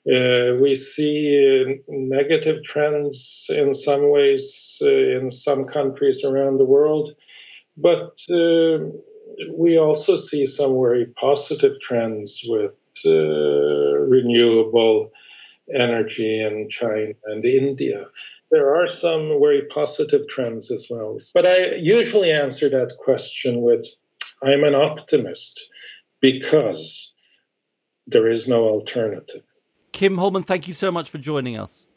[0.05, 6.65] Uh, we see uh, negative trends in some ways uh, in some countries around the
[6.65, 7.13] world,
[7.77, 8.79] but uh,
[9.51, 12.73] we also see some very positive trends with
[13.05, 15.11] uh, renewable
[15.73, 18.05] energy in China and India.
[18.51, 21.17] There are some very positive trends as well.
[21.33, 23.85] But I usually answer that question with
[24.43, 25.69] I'm an optimist
[26.19, 27.11] because
[28.07, 29.43] there is no alternative.
[29.93, 31.87] Kim Holmén, thank you so much for joining us.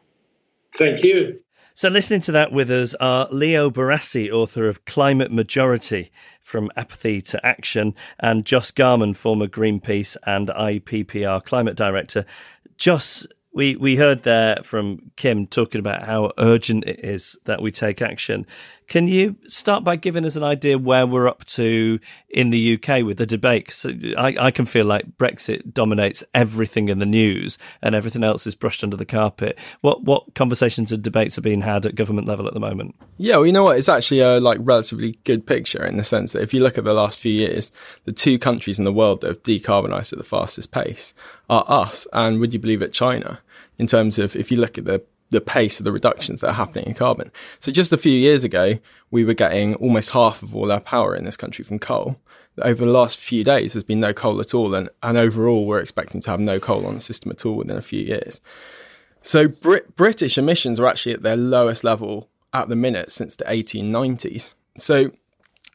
[0.78, 1.40] Thank you.
[1.78, 6.10] So, listening to that with us are Leo Barasi, author of Climate Majority
[6.40, 12.24] From Apathy to Action, and Joss Garman, former Greenpeace and IPPR climate director.
[12.78, 17.70] Joss, we, we heard there from Kim talking about how urgent it is that we
[17.70, 18.46] take action.
[18.88, 23.02] Can you start by giving us an idea where we're up to in the UK
[23.02, 23.72] with the debate?
[23.72, 28.46] So I, I can feel like Brexit dominates everything in the news and everything else
[28.46, 29.58] is brushed under the carpet.
[29.80, 32.94] What what conversations and debates are being had at government level at the moment?
[33.16, 33.78] Yeah, well, you know what?
[33.78, 36.84] It's actually a like relatively good picture in the sense that if you look at
[36.84, 37.72] the last few years,
[38.04, 41.12] the two countries in the world that have decarbonised at the fastest pace
[41.50, 43.40] are us and would you believe it, China
[43.78, 46.54] in terms of if you look at the the pace of the reductions that are
[46.54, 47.30] happening in carbon.
[47.58, 48.78] So just a few years ago,
[49.10, 52.20] we were getting almost half of all our power in this country from coal.
[52.62, 55.80] Over the last few days, there's been no coal at all, and, and overall, we're
[55.80, 58.40] expecting to have no coal on the system at all within a few years.
[59.22, 63.44] So Brit- British emissions are actually at their lowest level at the minute since the
[63.44, 64.54] 1890s.
[64.78, 65.10] So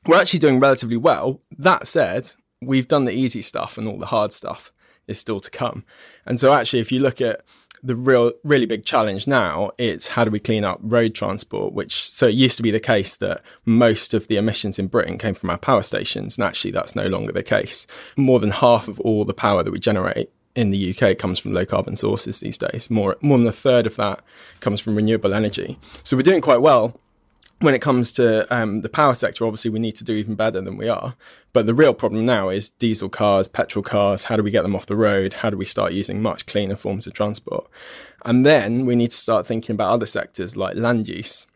[0.07, 1.41] we're actually doing relatively well.
[1.57, 4.71] That said, we've done the easy stuff, and all the hard stuff
[5.07, 5.83] is still to come.
[6.25, 7.41] And so, actually, if you look at
[7.83, 11.73] the real, really big challenge now it's how do we clean up road transport?
[11.73, 15.17] Which so it used to be the case that most of the emissions in Britain
[15.17, 17.87] came from our power stations, and actually that's no longer the case.
[18.15, 21.53] More than half of all the power that we generate in the UK comes from
[21.53, 22.89] low carbon sources these days.
[22.89, 24.21] More more than a third of that
[24.59, 25.79] comes from renewable energy.
[26.03, 26.99] So we're doing quite well
[27.61, 30.61] when it comes to um, the power sector, obviously we need to do even better
[30.61, 31.15] than we are.
[31.53, 34.25] But the real problem now is diesel cars, petrol cars.
[34.25, 35.33] How do we get them off the road?
[35.35, 37.69] How do we start using much cleaner forms of transport?
[38.25, 41.47] And then we need to start thinking about other sectors like land use.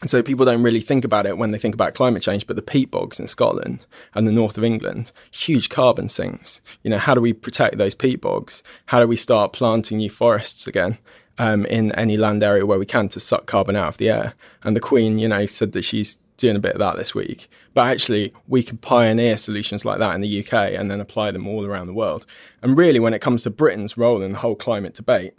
[0.00, 2.56] And so people don't really think about it when they think about climate change, but
[2.56, 6.60] the peat bogs in Scotland and the north of England, huge carbon sinks.
[6.82, 8.64] You know, how do we protect those peat bogs?
[8.86, 10.98] How do we start planting new forests again?
[11.38, 14.34] Um, in any land area where we can to suck carbon out of the air.
[14.62, 17.48] And the Queen, you know, said that she's doing a bit of that this week.
[17.74, 21.46] But actually, we could pioneer solutions like that in the UK and then apply them
[21.46, 22.26] all around the world.
[22.62, 25.34] And really, when it comes to Britain's role in the whole climate debate,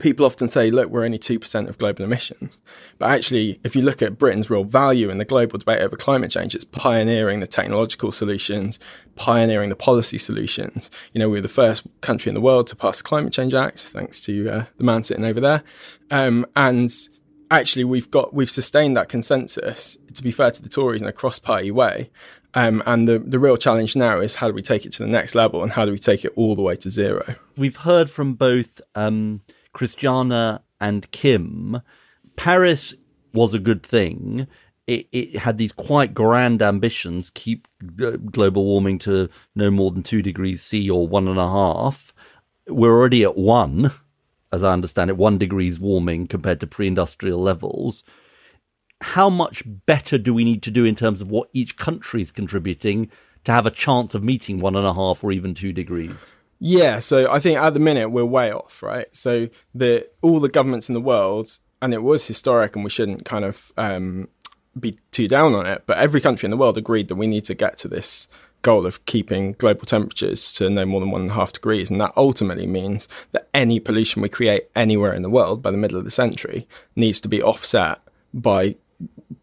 [0.00, 2.58] people often say, look, we're only 2% of global emissions.
[2.98, 6.30] But actually, if you look at Britain's real value in the global debate over climate
[6.30, 8.78] change, it's pioneering the technological solutions,
[9.16, 10.90] pioneering the policy solutions.
[11.12, 13.54] You know, we are the first country in the world to pass the Climate Change
[13.54, 15.62] Act, thanks to uh, the man sitting over there.
[16.10, 16.92] Um, and
[17.50, 21.12] actually, we've got, we've sustained that consensus, to be fair to the Tories, in a
[21.12, 22.10] cross party way.
[22.54, 25.08] Um, and the, the real challenge now is how do we take it to the
[25.08, 27.34] next level and how do we take it all the way to zero?
[27.56, 31.80] We've heard from both um, Christiana and Kim,
[32.36, 32.94] Paris
[33.32, 34.46] was a good thing.
[34.86, 37.68] It, it, had these quite grand ambitions keep
[38.02, 42.14] uh, global warming to no more than two degrees C or one and a half.
[42.66, 43.90] We're already at one,
[44.50, 48.02] as I understand it, one degrees warming compared to pre industrial levels.
[49.02, 52.30] How much better do we need to do in terms of what each country is
[52.30, 53.10] contributing
[53.44, 56.34] to have a chance of meeting one and a half or even two degrees?
[56.60, 59.06] Yeah, so I think at the minute we're way off, right?
[59.14, 63.24] So the all the governments in the world, and it was historic, and we shouldn't
[63.24, 64.28] kind of um,
[64.78, 65.84] be too down on it.
[65.86, 68.28] But every country in the world agreed that we need to get to this
[68.62, 72.00] goal of keeping global temperatures to no more than one and a half degrees, and
[72.00, 75.98] that ultimately means that any pollution we create anywhere in the world by the middle
[75.98, 78.00] of the century needs to be offset
[78.34, 78.74] by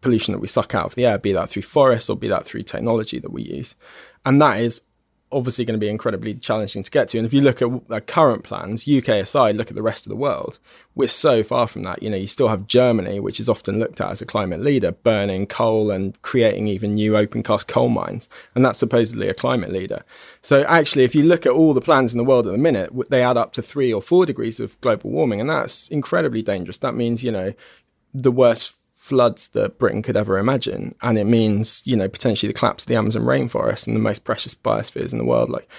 [0.02, 2.44] pollution that we suck out of the air, be that through forests or be that
[2.44, 3.74] through technology that we use.
[4.26, 4.82] And that is
[5.36, 7.18] obviously going to be incredibly challenging to get to.
[7.18, 10.16] And if you look at current plans, UK aside, look at the rest of the
[10.16, 10.58] world,
[10.94, 12.02] we're so far from that.
[12.02, 14.92] You know, you still have Germany, which is often looked at as a climate leader,
[14.92, 18.30] burning coal and creating even new open cast coal mines.
[18.54, 20.04] And that's supposedly a climate leader.
[20.40, 22.90] So actually, if you look at all the plans in the world at the minute,
[23.10, 25.40] they add up to three or four degrees of global warming.
[25.40, 26.78] And that's incredibly dangerous.
[26.78, 27.52] That means, you know,
[28.14, 28.74] the worst
[29.06, 30.92] floods that Britain could ever imagine.
[31.00, 34.24] And it means, you know, potentially the collapse of the Amazon rainforest and the most
[34.24, 35.70] precious biospheres in the world, like,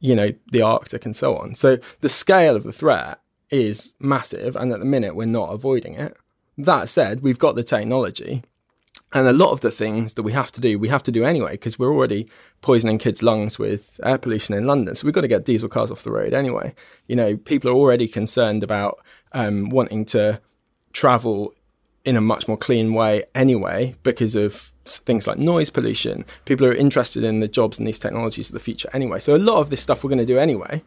[0.00, 1.54] you know, the Arctic and so on.
[1.54, 4.54] So the scale of the threat is massive.
[4.54, 6.14] And at the minute, we're not avoiding it.
[6.58, 8.42] That said, we've got the technology.
[9.14, 11.24] And a lot of the things that we have to do, we have to do
[11.24, 12.28] anyway, because we're already
[12.60, 14.94] poisoning kids' lungs with air pollution in London.
[14.94, 16.74] So we've got to get diesel cars off the road anyway.
[17.08, 20.42] You know, people are already concerned about um, wanting to
[20.92, 21.54] travel
[22.04, 26.24] in a much more clean way anyway because of things like noise pollution.
[26.44, 29.18] People are interested in the jobs and these technologies of the future anyway.
[29.18, 30.82] So a lot of this stuff we're going to do anyway.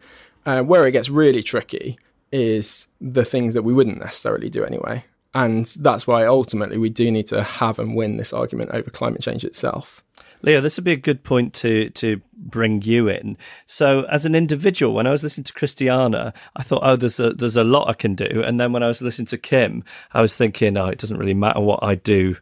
[0.46, 1.98] Uh, where it gets really tricky
[2.32, 5.04] is the things that we wouldn't necessarily do anyway.
[5.38, 9.22] And that's why ultimately we do need to have and win this argument over climate
[9.22, 10.02] change itself.
[10.42, 13.36] Leo, this would be a good point to to bring you in.
[13.64, 17.34] So, as an individual, when I was listening to Christiana, I thought, oh, there's a
[17.34, 18.42] there's a lot I can do.
[18.44, 21.34] And then when I was listening to Kim, I was thinking, oh, it doesn't really
[21.34, 22.36] matter what I do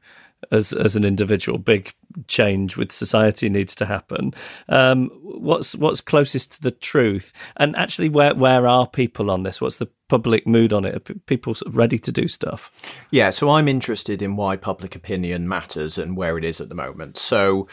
[0.50, 1.58] as as an individual.
[1.58, 1.92] Big
[2.28, 4.34] change with society needs to happen.
[4.68, 7.32] Um, what's what's closest to the truth?
[7.56, 9.60] And actually, where where are people on this?
[9.60, 10.94] What's the public mood on it?
[10.94, 12.70] Are people sort of ready to do stuff?
[13.10, 16.74] Yeah, so I'm interested in why public opinion matters and where it is at the
[16.74, 17.18] moment.
[17.18, 17.68] So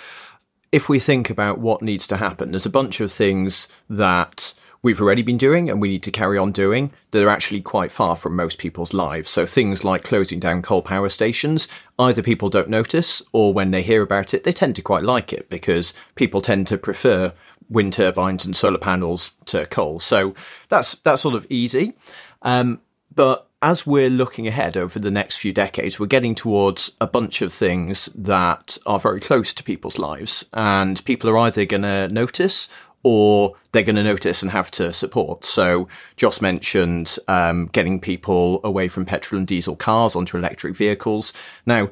[0.72, 4.54] if we think about what needs to happen, there's a bunch of things that
[4.84, 7.92] we've already been doing and we need to carry on doing that are actually quite
[7.92, 9.30] far from most people's lives.
[9.30, 11.68] So things like closing down coal power stations,
[11.98, 15.34] either people don't notice or when they hear about it, they tend to quite like
[15.34, 17.34] it because people tend to prefer
[17.70, 20.00] wind turbines and solar panels to coal.
[20.00, 20.36] So
[20.68, 21.94] that's that's sort of easy.
[22.42, 22.82] Um,
[23.16, 27.42] but as we're looking ahead over the next few decades, we're getting towards a bunch
[27.42, 32.10] of things that are very close to people's lives, and people are either going to
[32.10, 32.68] notice
[33.04, 35.46] or they're going to notice and have to support.
[35.46, 41.34] So, Joss mentioned um, getting people away from petrol and diesel cars onto electric vehicles.
[41.66, 41.90] Now,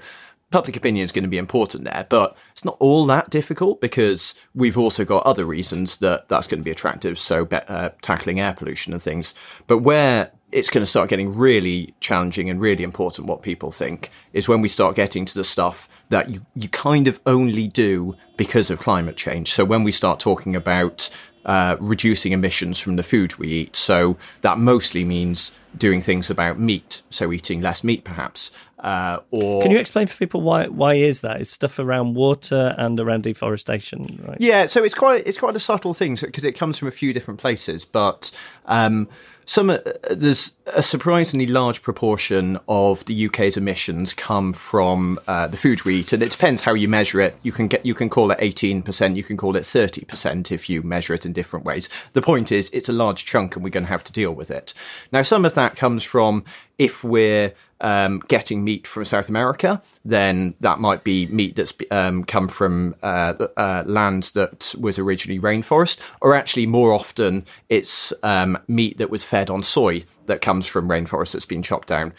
[0.51, 4.35] public opinion is going to be important there, but it's not all that difficult because
[4.53, 7.19] we've also got other reasons that that's going to be attractive.
[7.19, 9.35] So, uh, tackling air pollution and things.
[9.67, 14.09] But where it's going to start getting really challenging and really important what people think
[14.33, 18.15] is when we start getting to the stuff that you, you kind of only do
[18.37, 19.53] because of climate change.
[19.53, 21.09] So when we start talking about
[21.45, 26.59] uh, reducing emissions from the food we eat, so that mostly means doing things about
[26.59, 28.51] meat, so eating less meat perhaps.
[28.79, 31.39] Uh, or can you explain for people why why is that?
[31.39, 34.37] Is stuff around water and around deforestation, right?
[34.39, 37.13] Yeah, so it's quite it's quite a subtle thing because it comes from a few
[37.13, 38.31] different places, but
[38.65, 39.07] um,
[39.45, 39.79] some uh,
[40.09, 45.97] there's a surprisingly large proportion of the UK's emissions come from uh, the food we
[45.97, 47.37] eat, and it depends how you measure it.
[47.43, 50.81] You can get you can call it 18%, you can call it 30% if you
[50.83, 51.89] measure it in different ways.
[52.13, 54.51] The point is, it's a large chunk, and we're going to have to deal with
[54.51, 54.73] it.
[55.11, 56.43] Now, some of that comes from
[56.77, 62.23] if we're um, getting meat from South America, then that might be meat that's um,
[62.23, 68.57] come from uh, uh, lands that was originally rainforest, or actually more often it's um,
[68.67, 72.13] meat that was fed on soy that comes from rainforest that's been chopped down.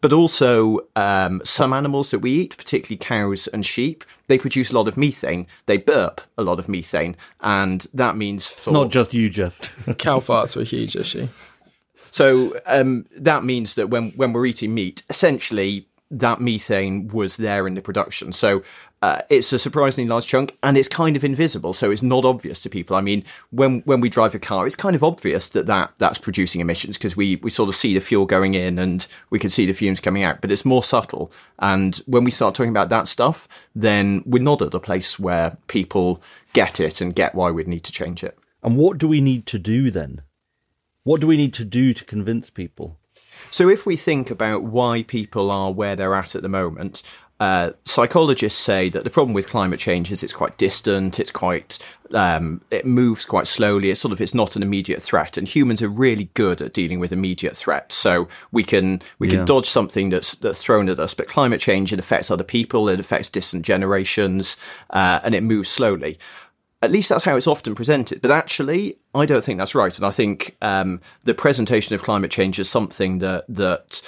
[0.00, 4.74] But also, um, some animals that we eat, particularly cows and sheep, they produce a
[4.74, 5.46] lot of methane.
[5.66, 9.76] They burp a lot of methane, and that means for, not just you, Geoff.
[9.98, 11.28] Cow farts are a huge issue.
[12.10, 17.66] So um, that means that when when we're eating meat, essentially that methane was there
[17.66, 18.32] in the production.
[18.32, 18.62] So
[19.04, 22.62] uh, it's a surprisingly large chunk, and it's kind of invisible, so it's not obvious
[22.62, 22.96] to people.
[22.96, 26.16] I mean, when when we drive a car, it's kind of obvious that, that that's
[26.16, 29.50] producing emissions because we we sort of see the fuel going in and we can
[29.50, 31.30] see the fumes coming out, but it's more subtle.
[31.58, 35.58] And when we start talking about that stuff, then we're not at a place where
[35.66, 36.22] people
[36.54, 38.38] get it and get why we'd need to change it.
[38.62, 40.22] And what do we need to do then?
[41.02, 42.96] What do we need to do to convince people?
[43.50, 47.02] So, if we think about why people are where they're at at the moment,
[47.44, 51.78] uh, psychologists say that the problem with climate change is it's quite distant, it's quite,
[52.14, 53.90] um, it moves quite slowly.
[53.90, 57.00] It's sort of, it's not an immediate threat, and humans are really good at dealing
[57.00, 57.94] with immediate threats.
[57.94, 59.34] So we can we yeah.
[59.34, 62.88] can dodge something that's that's thrown at us, but climate change it affects other people,
[62.88, 64.56] it affects distant generations,
[64.90, 66.18] uh, and it moves slowly
[66.84, 68.20] at least that's how it's often presented.
[68.20, 69.96] But actually, I don't think that's right.
[69.96, 74.02] And I think um, the presentation of climate change is something that that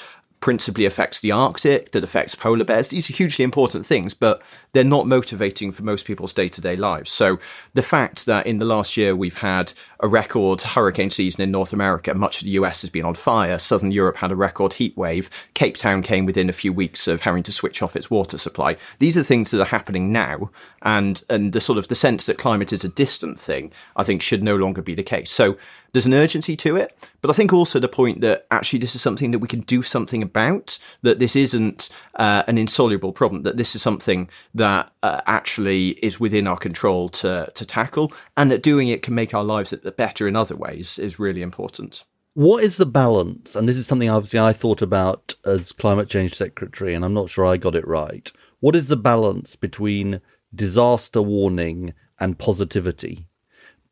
[0.46, 2.90] principally affects the Arctic, that affects polar bears.
[2.90, 4.40] These are hugely important things, but
[4.70, 7.10] they're not motivating for most people's day to day lives.
[7.10, 7.40] So
[7.74, 11.72] the fact that in the last year we've had a record hurricane season in North
[11.72, 14.96] America, much of the US has been on fire, Southern Europe had a record heat
[14.96, 18.38] wave, Cape Town came within a few weeks of having to switch off its water
[18.38, 18.76] supply.
[19.00, 22.38] These are things that are happening now, and and the sort of the sense that
[22.38, 25.32] climate is a distant thing, I think, should no longer be the case.
[25.32, 25.56] So
[25.96, 26.94] there's an urgency to it.
[27.22, 29.80] But I think also the point that actually this is something that we can do
[29.80, 35.22] something about, that this isn't uh, an insoluble problem, that this is something that uh,
[35.24, 39.42] actually is within our control to, to tackle, and that doing it can make our
[39.42, 42.04] lives better in other ways is really important.
[42.34, 43.56] What is the balance?
[43.56, 47.30] And this is something obviously I thought about as climate change secretary, and I'm not
[47.30, 48.30] sure I got it right.
[48.60, 50.20] What is the balance between
[50.54, 53.25] disaster warning and positivity?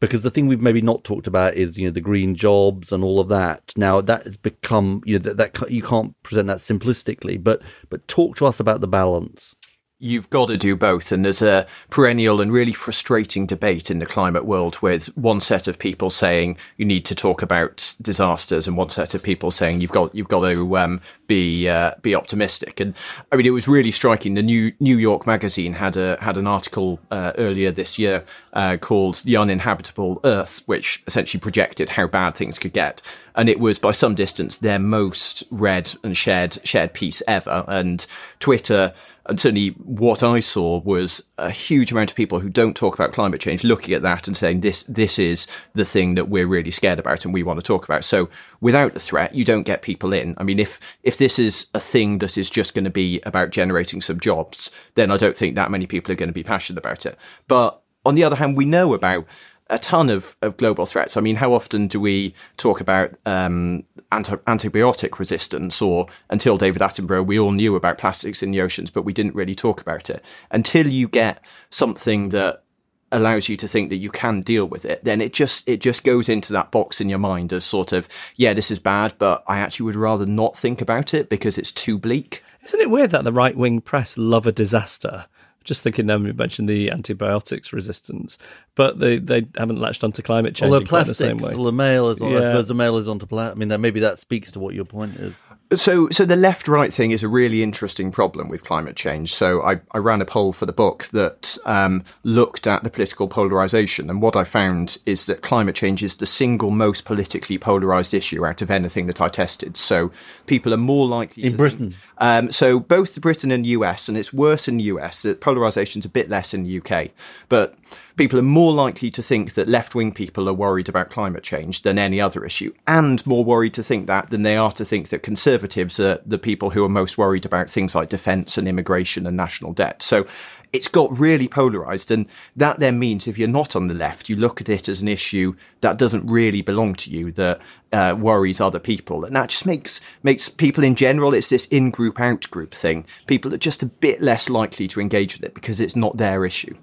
[0.07, 3.03] Because the thing we've maybe not talked about is you know the green jobs and
[3.05, 3.73] all of that.
[3.77, 8.07] Now that has become you know that, that you can't present that simplistically, but but
[8.09, 9.55] talk to us about the balance
[10.01, 11.13] you've got to do both.
[11.13, 15.67] And there's a perennial and really frustrating debate in the climate world with one set
[15.69, 19.81] of people saying you need to talk about disasters, and one set of people saying
[19.81, 22.81] you've got you've got to um, be uh, be optimistic.
[22.81, 22.95] And
[23.33, 24.35] I mean, it was really striking.
[24.35, 28.77] The New New York Magazine had a had an article uh, earlier this year uh,
[28.77, 33.01] called "The Uninhabitable Earth," which essentially projected how bad things could get.
[33.37, 37.65] And it was by some distance their most read and shared shared piece ever.
[37.69, 38.05] And
[38.39, 38.93] Twitter
[39.31, 43.41] certainly what I saw was a huge amount of people who don't talk about climate
[43.41, 46.99] change looking at that and saying this this is the thing that we're really scared
[46.99, 48.05] about and we want to talk about.
[48.05, 48.29] So
[48.61, 50.35] without the threat, you don't get people in.
[50.37, 53.51] I mean, if if this is a thing that is just going to be about
[53.51, 56.79] generating some jobs, then I don't think that many people are going to be passionate
[56.79, 57.17] about it.
[57.49, 59.27] But on the other hand, we know about
[59.71, 61.17] a ton of, of global threats.
[61.17, 65.81] I mean, how often do we talk about um, anti- antibiotic resistance?
[65.81, 69.35] Or until David Attenborough, we all knew about plastics in the oceans, but we didn't
[69.35, 70.23] really talk about it.
[70.51, 72.63] Until you get something that
[73.11, 76.05] allows you to think that you can deal with it, then it just it just
[76.05, 79.45] goes into that box in your mind of sort of yeah, this is bad, but
[79.47, 82.43] I actually would rather not think about it because it's too bleak.
[82.65, 85.27] Isn't it weird that the right wing press love a disaster?
[85.65, 88.39] Just thinking now, you mentioned the antibiotics resistance,
[88.75, 90.71] but they, they haven't latched onto climate change.
[90.71, 91.65] Well, the plastics, the same way.
[91.65, 92.31] the mail is on.
[92.31, 92.39] Yeah.
[92.39, 93.57] I suppose the mail is onto plastic.
[93.57, 95.35] I mean, that maybe that speaks to what your point is.
[95.73, 99.35] So, so the left-right thing is a really interesting problem with climate change.
[99.35, 103.29] So, I, I ran a poll for the book that um, looked at the political
[103.29, 108.15] polarization, and what I found is that climate change is the single most politically polarized
[108.15, 109.77] issue out of anything that I tested.
[109.77, 110.13] So,
[110.47, 111.49] people are more likely to.
[111.49, 111.91] in Britain.
[111.91, 115.23] Think, um, so, both Britain and US, and it's worse in the US.
[115.23, 117.11] The polarization's a bit less in the UK,
[117.49, 117.75] but
[118.17, 121.83] people are more likely to think that left wing people are worried about climate change
[121.83, 125.09] than any other issue, and more worried to think that than they are to think
[125.09, 129.27] that conservatives are the people who are most worried about things like defence and immigration
[129.27, 130.03] and national debt.
[130.03, 130.27] So
[130.75, 132.11] it's got really polarized.
[132.11, 135.01] And that then means if you're not on the left, you look at it as
[135.01, 137.61] an issue that doesn't really belong to you, that
[137.93, 139.25] uh, worries other people.
[139.25, 143.07] And that just makes, makes people in general, it's this in group, out group thing.
[143.29, 146.45] People are just a bit less likely to engage with it because it's not their
[146.45, 146.77] issue.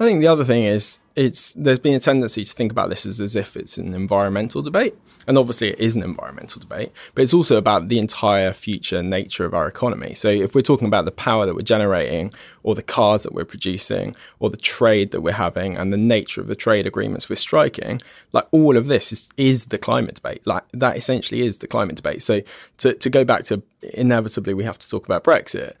[0.00, 3.04] I think the other thing is it's there's been a tendency to think about this
[3.04, 4.94] as, as if it's an environmental debate,
[5.28, 9.44] and obviously it is an environmental debate, but it's also about the entire future nature
[9.44, 10.14] of our economy.
[10.14, 12.32] So if we're talking about the power that we're generating,
[12.62, 16.40] or the cars that we're producing, or the trade that we're having, and the nature
[16.40, 18.00] of the trade agreements we're striking,
[18.32, 20.46] like all of this is, is the climate debate.
[20.46, 22.22] Like that essentially is the climate debate.
[22.22, 22.40] So
[22.78, 25.74] to to go back to inevitably we have to talk about Brexit.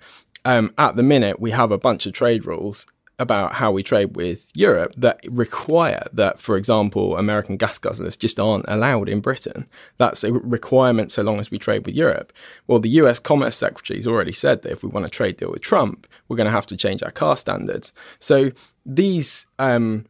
[0.44, 2.86] Um, at the minute, we have a bunch of trade rules
[3.20, 8.40] about how we trade with Europe that require that, for example, American gas guzzlers just
[8.40, 9.66] aren't allowed in Britain.
[9.98, 12.32] That's a requirement so long as we trade with Europe.
[12.66, 15.52] Well, the US Commerce Secretary has already said that if we want a trade deal
[15.52, 17.92] with Trump, we're going to have to change our car standards.
[18.18, 18.52] So
[18.86, 20.06] these, um,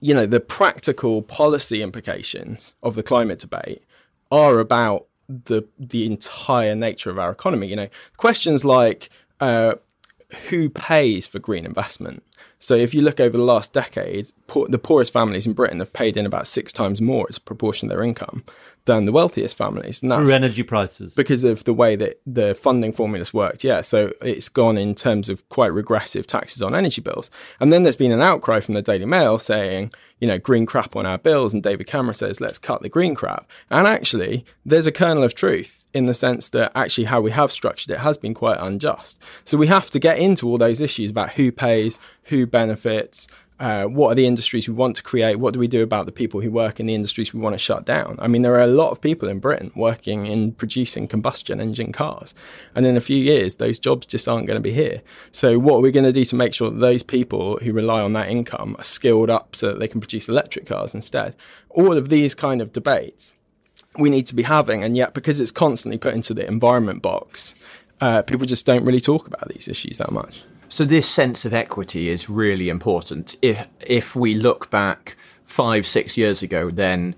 [0.00, 3.82] you know, the practical policy implications of the climate debate
[4.30, 7.66] are about the the entire nature of our economy.
[7.66, 9.10] You know, questions like
[9.40, 9.74] uh,
[10.48, 12.22] who pays for green investment.
[12.58, 15.92] So if you look over the last decade, poor, the poorest families in Britain have
[15.92, 18.44] paid in about six times more as a proportion of their income
[18.96, 20.02] than the wealthiest families.
[20.02, 21.14] And that's Through energy prices.
[21.14, 23.64] Because of the way that the funding formulas worked.
[23.64, 23.80] Yeah.
[23.80, 27.30] So it's gone in terms of quite regressive taxes on energy bills.
[27.60, 30.96] And then there's been an outcry from the Daily Mail saying, you know, green crap
[30.96, 31.54] on our bills.
[31.54, 33.48] And David Cameron says, let's cut the green crap.
[33.70, 37.50] And actually, there's a kernel of truth in the sense that actually how we have
[37.50, 39.20] structured it has been quite unjust.
[39.44, 43.26] So we have to get into all those issues about who pays, who benefits,
[43.60, 45.36] uh, what are the industries we want to create?
[45.36, 47.58] What do we do about the people who work in the industries we want to
[47.58, 48.16] shut down?
[48.18, 51.92] I mean, there are a lot of people in Britain working in producing combustion engine
[51.92, 52.34] cars.
[52.74, 55.02] And in a few years, those jobs just aren't going to be here.
[55.30, 58.00] So, what are we going to do to make sure that those people who rely
[58.00, 61.36] on that income are skilled up so that they can produce electric cars instead?
[61.68, 63.34] All of these kind of debates
[63.98, 64.82] we need to be having.
[64.82, 67.54] And yet, because it's constantly put into the environment box,
[68.00, 70.44] uh, people just don't really talk about these issues that much.
[70.70, 73.36] So this sense of equity is really important.
[73.42, 77.16] If if we look back five six years ago, then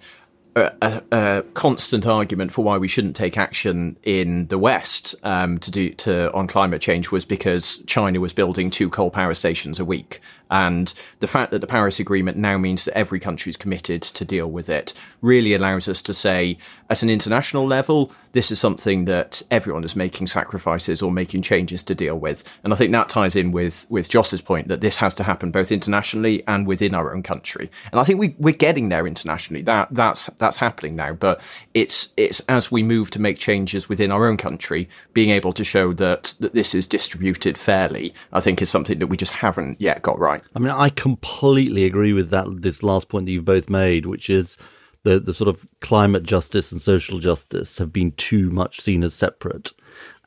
[0.56, 5.70] a, a, constant argument for why we shouldn't take action in the West um, to
[5.70, 9.84] do to on climate change was because China was building two coal power stations a
[9.84, 10.20] week,
[10.52, 14.24] and the fact that the Paris Agreement now means that every country is committed to
[14.24, 14.92] deal with it
[15.22, 16.58] really allows us to say,
[16.90, 21.82] at an international level, this is something that everyone is making sacrifices or making changes
[21.84, 22.44] to deal with.
[22.64, 25.50] And I think that ties in with with Joss's point that this has to happen
[25.50, 27.70] both internationally and within our own country.
[27.90, 29.62] And I think we we're getting there internationally.
[29.62, 31.12] That that's that's happening now.
[31.12, 31.40] But
[31.74, 35.64] it's it's as we move to make changes within our own country, being able to
[35.64, 39.80] show that that this is distributed fairly, I think is something that we just haven't
[39.80, 40.41] yet got right.
[40.54, 42.62] I mean, I completely agree with that.
[42.62, 44.56] This last point that you've both made, which is
[45.02, 49.14] the the sort of climate justice and social justice have been too much seen as
[49.14, 49.72] separate,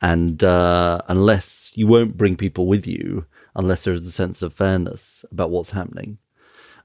[0.02, 5.24] and uh, unless you won't bring people with you, unless there's a sense of fairness
[5.30, 6.18] about what's happening.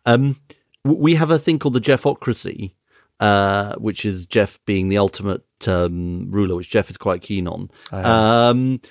[0.05, 0.39] Um,
[0.83, 2.73] we have a thing called the Geoffocracy,
[3.19, 7.69] uh, which is Geoff being the ultimate um, ruler, which Geoff is quite keen on.
[7.91, 8.81] Um,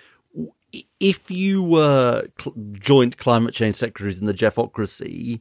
[0.98, 5.40] if you were cl- joint climate change secretaries in the Geoffocracy,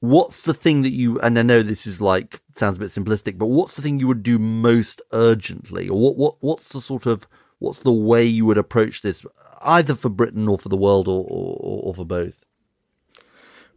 [0.00, 3.38] what's the thing that you and I know this is like sounds a bit simplistic,
[3.38, 7.06] but what's the thing you would do most urgently, or what what what's the sort
[7.06, 7.26] of
[7.58, 9.24] what's the way you would approach this,
[9.62, 12.44] either for Britain or for the world, or or, or for both?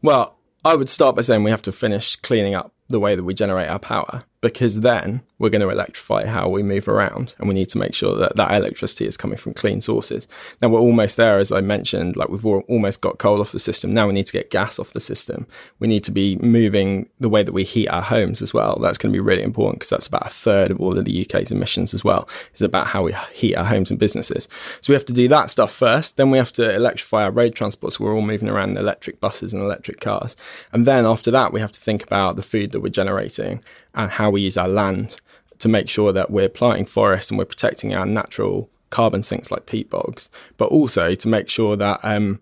[0.02, 3.24] Well, I would start by saying we have to finish cleaning up the way that
[3.24, 7.48] we generate our power because then we're going to electrify how we move around and
[7.48, 10.28] we need to make sure that that electricity is coming from clean sources.
[10.62, 13.92] Now we're almost there, as I mentioned, like we've almost got coal off the system.
[13.92, 15.48] Now we need to get gas off the system.
[15.80, 18.78] We need to be moving the way that we heat our homes as well.
[18.80, 21.26] That's going to be really important because that's about a third of all of the
[21.26, 24.48] UK's emissions as well, is about how we heat our homes and businesses.
[24.82, 26.18] So we have to do that stuff first.
[26.18, 27.94] Then we have to electrify our road transport.
[27.94, 30.38] So we're all moving around in electric buses and electric cars.
[30.72, 33.64] And then after that, we have to think about the food that we're generating
[33.96, 35.20] and how we use our land
[35.60, 39.66] to make sure that we're planting forests and we're protecting our natural carbon sinks like
[39.66, 42.40] peat bogs, but also to make sure that um,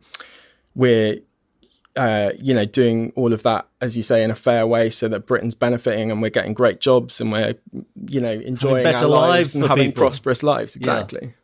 [0.75, 1.19] we're
[1.95, 5.07] uh, you know doing all of that as you say in a fair way so
[5.07, 7.53] that Britain's benefiting and we're getting great jobs and we're
[8.07, 10.01] you know enjoying better our lives, lives and having people.
[10.01, 11.35] prosperous lives exactly.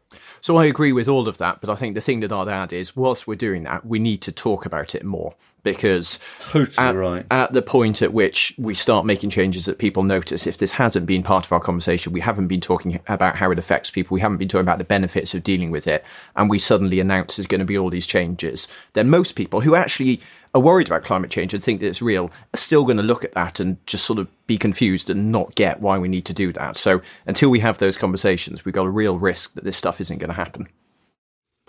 [0.41, 2.73] So I agree with all of that, but I think the thing that I'd add
[2.73, 6.95] is, whilst we're doing that, we need to talk about it more because Totally at,
[6.95, 7.25] right.
[7.31, 11.05] at the point at which we start making changes that people notice, if this hasn't
[11.05, 14.21] been part of our conversation, we haven't been talking about how it affects people, we
[14.21, 16.03] haven't been talking about the benefits of dealing with it,
[16.35, 19.75] and we suddenly announce there's going to be all these changes, then most people who
[19.75, 20.21] actually
[20.53, 23.23] are worried about climate change and think that it's real are still going to look
[23.23, 26.33] at that and just sort of be confused and not get why we need to
[26.33, 26.77] do that.
[26.77, 30.17] So until we have those conversations, we've got a real risk that this stuff isn't
[30.17, 30.67] going to happen.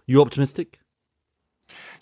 [0.06, 0.80] You optimistic?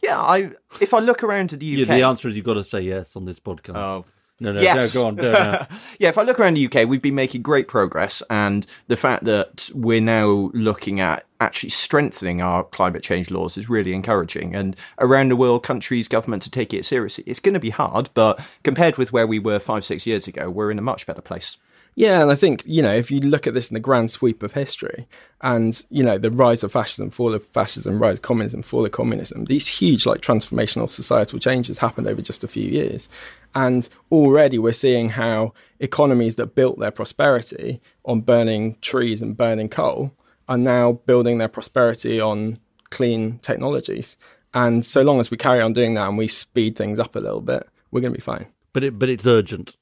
[0.03, 2.55] Yeah, I if I look around at the UK, Yeah, the answer is you've got
[2.55, 3.77] to say yes on this podcast.
[3.77, 4.05] Oh.
[4.41, 4.95] No, no, Yes.
[4.95, 5.67] no, go on, go on.
[5.99, 9.25] yeah, if I look around the UK, we've been making great progress, and the fact
[9.25, 14.55] that we're now looking at actually strengthening our climate change laws is really encouraging.
[14.55, 17.25] And around the world, countries, governments are taking it seriously.
[17.27, 20.51] It's going to be hard, but compared with where we were five, six years ago,
[20.51, 21.57] we're in a much better place.
[21.99, 24.45] Yeah, and I think, you know, if you look at this in the grand sweep
[24.45, 25.09] of history
[25.41, 28.93] and, you know, the rise of fascism, fall of fascism, rise of communism, fall of
[28.93, 33.09] communism, these huge, like, transformational societal changes happened over just a few years.
[33.57, 39.69] And already we're seeing how economies that built their prosperity on burning trees and burning
[39.69, 40.13] coal
[40.49, 44.17] are now building their prosperity on clean technologies.
[44.55, 47.19] And so long as we carry on doing that and we speed things up a
[47.19, 48.47] little bit, we're going to be fine.
[48.73, 49.77] But it, but it's urgent.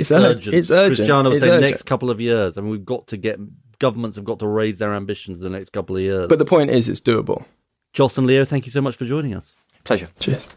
[0.00, 0.54] It's, urgent.
[0.54, 0.96] It's urgent.
[0.96, 1.70] Christiana was It's saying urgent.
[1.70, 2.58] next couple of years.
[2.58, 3.38] I mean, we've got to get
[3.78, 6.26] governments have got to raise their ambitions the next couple of years.
[6.28, 7.44] But the point is, it's doable.
[7.92, 9.54] Joss and Leo, thank you so much for joining us.
[9.84, 10.08] Pleasure.
[10.20, 10.48] Cheers.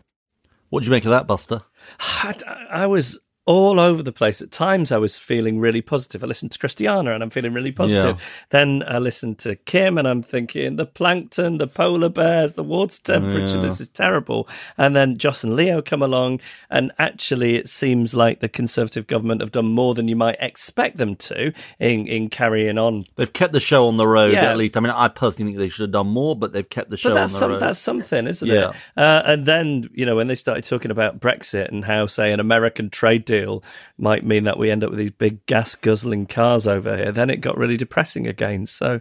[0.70, 1.62] What do you make of that, Buster?
[2.00, 2.34] I,
[2.70, 4.42] I was all over the place.
[4.42, 6.24] At times, I was feeling really positive.
[6.24, 8.18] I listened to Christiana and I'm feeling really positive.
[8.20, 8.26] Yeah.
[8.52, 13.02] Then I listened to Kim and I'm thinking the plankton, the polar bears, the water
[13.04, 14.48] temperature, this is terrible.
[14.78, 16.40] And then Joss and Leo come along,
[16.70, 20.98] and actually, it seems like the Conservative government have done more than you might expect
[20.98, 23.06] them to in, in carrying on.
[23.16, 24.52] They've kept the show on the road Yeah.
[24.52, 24.78] at least.
[24.78, 27.10] I mean, I personally think they should have done more, but they've kept the show
[27.10, 27.60] on the some, road.
[27.60, 28.70] that's something, isn't Yeah.
[28.70, 28.76] it?
[28.96, 32.40] Uh, and then you know when they started talking about Brexit and how, say, an
[32.40, 33.64] American trade deal
[33.98, 37.30] might mean that we end up with these big gas guzzling cars over here, then
[37.30, 38.66] it got really depressing again.
[38.66, 39.00] So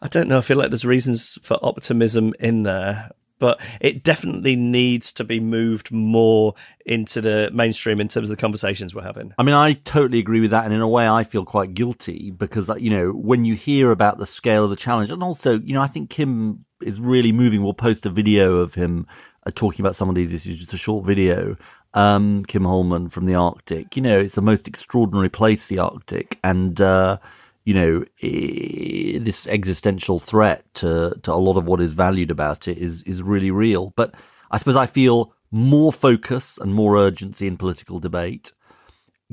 [0.00, 0.38] I don't know.
[0.38, 3.10] I feel like there's reasons for optimism in there.
[3.38, 6.54] But it definitely needs to be moved more
[6.86, 9.34] into the mainstream in terms of the conversations we're having.
[9.36, 12.30] I mean, I totally agree with that, and in a way, I feel quite guilty
[12.30, 15.74] because you know when you hear about the scale of the challenge, and also, you
[15.74, 17.62] know, I think Kim is really moving.
[17.62, 19.06] We'll post a video of him
[19.46, 21.58] uh, talking about some of these issues, just a short video.
[21.96, 23.96] Um, Kim Holmén from the Arctic.
[23.96, 27.16] You know, it's the most extraordinary place, the Arctic, and uh,
[27.64, 32.78] you know, this existential threat to to a lot of what is valued about it
[32.78, 33.92] is is really real.
[33.96, 34.14] But
[34.50, 38.52] I suppose I feel more focus and more urgency in political debate.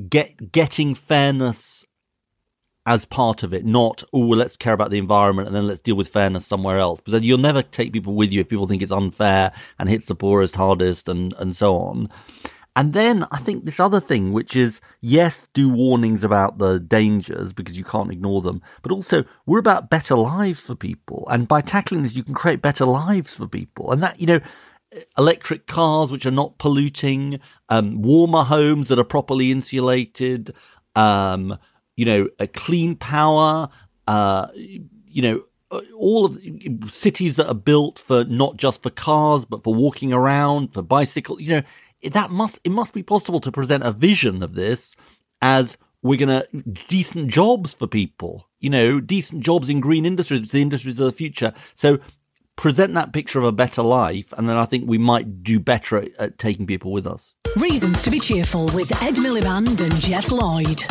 [0.08, 1.84] Get getting fairness
[2.86, 5.80] as part of it, not, oh, well, let's care about the environment and then let's
[5.80, 7.00] deal with fairness somewhere else.
[7.00, 10.14] Because you'll never take people with you if people think it's unfair and hits the
[10.14, 12.10] poorest hardest and, and so on.
[12.76, 17.52] And then I think this other thing, which is yes, do warnings about the dangers
[17.52, 21.26] because you can't ignore them, but also we're about better lives for people.
[21.30, 23.92] And by tackling this, you can create better lives for people.
[23.92, 24.40] And that, you know,
[25.16, 30.52] electric cars which are not polluting, um, warmer homes that are properly insulated,
[30.96, 31.56] um,
[31.96, 33.68] you know, a clean power,
[34.08, 35.44] uh, you know,
[35.96, 36.38] all of
[36.88, 41.40] cities that are built for not just for cars but for walking around, for bicycle
[41.40, 41.62] You know,
[42.12, 44.96] that must it must be possible to present a vision of this
[45.42, 46.44] as we're gonna
[46.88, 48.48] decent jobs for people.
[48.60, 51.52] You know, decent jobs in green industries, the industries of the future.
[51.74, 51.98] So
[52.56, 55.98] present that picture of a better life, and then I think we might do better
[55.98, 57.34] at, at taking people with us.
[57.56, 60.84] Reasons to be cheerful with Ed Miliband and Geoff Lloyd.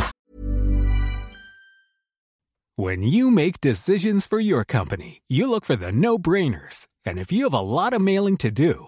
[2.76, 6.88] When you make decisions for your company, you look for the no brainers.
[7.06, 8.88] And if you have a lot of mailing to do,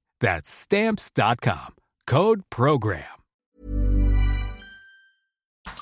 [0.21, 1.75] That's stamps.com.
[2.07, 3.03] Code program.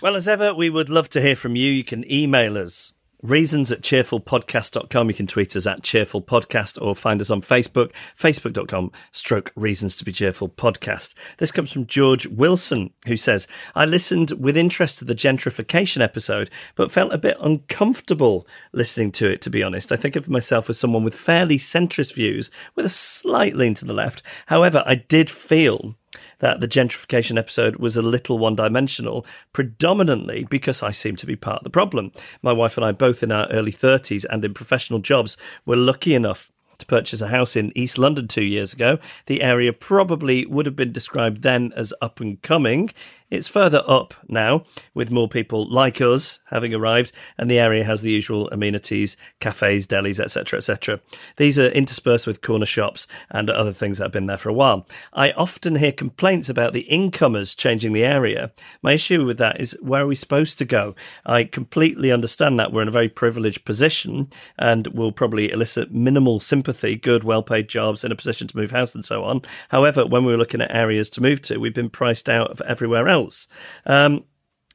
[0.02, 1.70] Well, as ever, we would love to hear from you.
[1.70, 5.10] You can email us Reasons at cheerfulpodcast.com.
[5.10, 10.06] You can tweet us at cheerfulpodcast or find us on Facebook, facebook.com stroke reasons to
[10.06, 11.16] be cheerful podcast.
[11.38, 13.46] This comes from George Wilson, who says,
[13.76, 19.30] I listened with interest to the gentrification episode, but felt a bit uncomfortable listening to
[19.30, 19.92] it, to be honest.
[19.92, 23.86] I think of myself as someone with fairly centrist views with a slight lean to
[23.86, 24.24] the left.
[24.46, 25.98] However, I did feel
[26.40, 31.36] that the gentrification episode was a little one dimensional, predominantly because I seem to be
[31.36, 32.12] part of the problem.
[32.42, 36.16] My wife and I, both in our early 30s and in professional jobs, were lucky
[36.16, 38.98] enough to purchase a house in East London two years ago.
[39.28, 42.90] The area probably would have been described then as up and coming.
[43.30, 44.64] It's further up now,
[44.96, 49.86] with more people like us having arrived, and the area has the usual amenities, cafes,
[49.86, 51.00] delis, etc., etc.
[51.38, 54.54] These are interspersed with corner shops and other things that have been there for a
[54.54, 54.88] while.
[55.14, 58.52] I often hear complaints about the incomers changing the area.
[58.82, 60.96] My issue with that is where are we supposed to go?
[61.24, 66.40] I completely understand that we're in a very privileged position and will probably elicit minimal
[66.40, 69.44] sympathy, good, well paid jobs, in a position to move house and so on.
[69.70, 72.62] However, when we were looking at areas to move to, we've been priced out of
[72.62, 73.48] everywhere else else?
[73.86, 74.26] Um,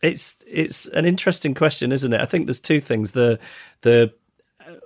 [0.02, 2.20] it's it's an interesting question, isn't it?
[2.20, 3.38] I think there's two things: the
[3.80, 4.12] the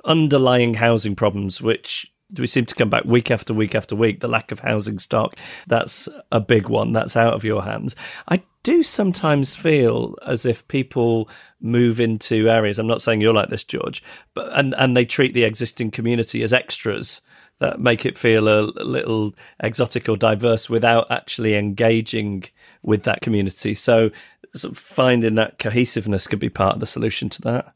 [0.05, 4.21] underlying housing problems, which we seem to come back week after week after week.
[4.21, 5.37] The lack of housing stock,
[5.67, 6.93] that's a big one.
[6.93, 7.97] That's out of your hands.
[8.29, 11.29] I do sometimes feel as if people
[11.61, 12.79] move into areas.
[12.79, 14.03] I'm not saying you're like this, George,
[14.35, 17.23] but and and they treat the existing community as extras
[17.59, 22.45] that make it feel a, a little exotic or diverse without actually engaging
[22.89, 23.75] with that community.
[23.75, 24.11] So,
[24.55, 27.75] sort of finding that cohesiveness could be part of the solution to that.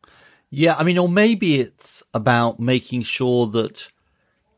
[0.51, 3.89] Yeah, I mean, or maybe it's about making sure that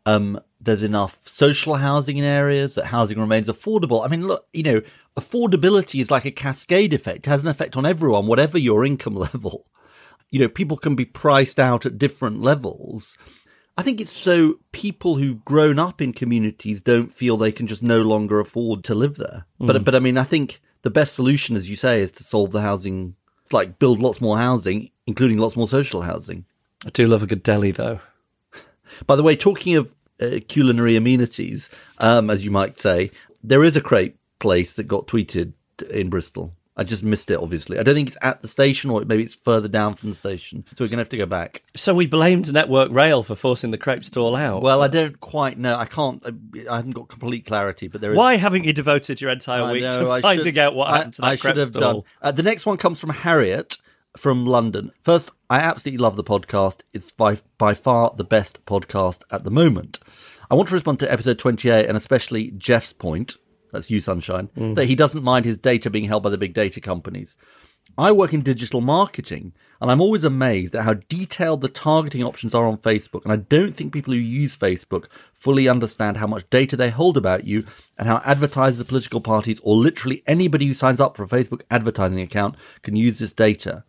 [0.07, 4.05] um, there's enough social housing in areas, that housing remains affordable.
[4.05, 4.81] I mean, look, you know,
[5.17, 9.15] affordability is like a cascade effect, it has an effect on everyone, whatever your income
[9.29, 9.67] level.
[10.31, 13.17] You know, people can be priced out at different levels.
[13.77, 17.83] I think it's so people who've grown up in communities don't feel they can just
[17.83, 19.47] no longer afford to live there.
[19.61, 19.67] Mm.
[19.67, 22.53] But but I mean, I think the best solution, as you say, is to solve
[22.53, 23.17] the housing,
[23.51, 26.45] like build lots more housing, including lots more social housing.
[26.87, 28.01] I do love a good deli, though.
[29.07, 33.11] By the way, talking of uh, culinary amenities, um, as you might say,
[33.43, 35.55] there is a crepe place that got tweeted
[35.91, 36.55] in Bristol.
[36.77, 37.79] I just missed it, obviously.
[37.79, 40.65] I don't think it's at the station or maybe it's further down from the station.
[40.75, 41.63] So we're going to have to go back.
[41.77, 44.61] So we blamed Network Rail for forcing the crepe stall out.
[44.63, 45.77] Well, I don't quite know.
[45.77, 46.33] I can't, I,
[46.69, 48.17] I haven't got complete clarity, but there is.
[48.19, 50.89] Why haven't you devoted your entire I week know, to I finding should- out what
[50.89, 51.81] I- happened to that I crepe have stall?
[51.93, 52.03] done.
[52.21, 53.77] Uh, the next one comes from Harriet
[54.17, 54.91] from London.
[55.01, 56.81] First, I absolutely love the podcast.
[56.93, 60.01] It's by by far the best podcast at the moment.
[60.51, 63.37] I want to respond to episode 28 and especially Geoff's point,
[63.75, 64.75] that's you, Sunshine, Mm.
[64.77, 67.37] that he doesn't mind his data being held by the big data companies.
[67.97, 72.53] I work in digital marketing and I'm always amazed at how detailed the targeting options
[72.55, 73.23] are on Facebook.
[73.23, 77.17] And I don't think people who use Facebook fully understand how much data they hold
[77.17, 77.65] about you
[77.97, 82.21] and how advertisers, political parties, or literally anybody who signs up for a Facebook advertising
[82.21, 83.85] account can use this data.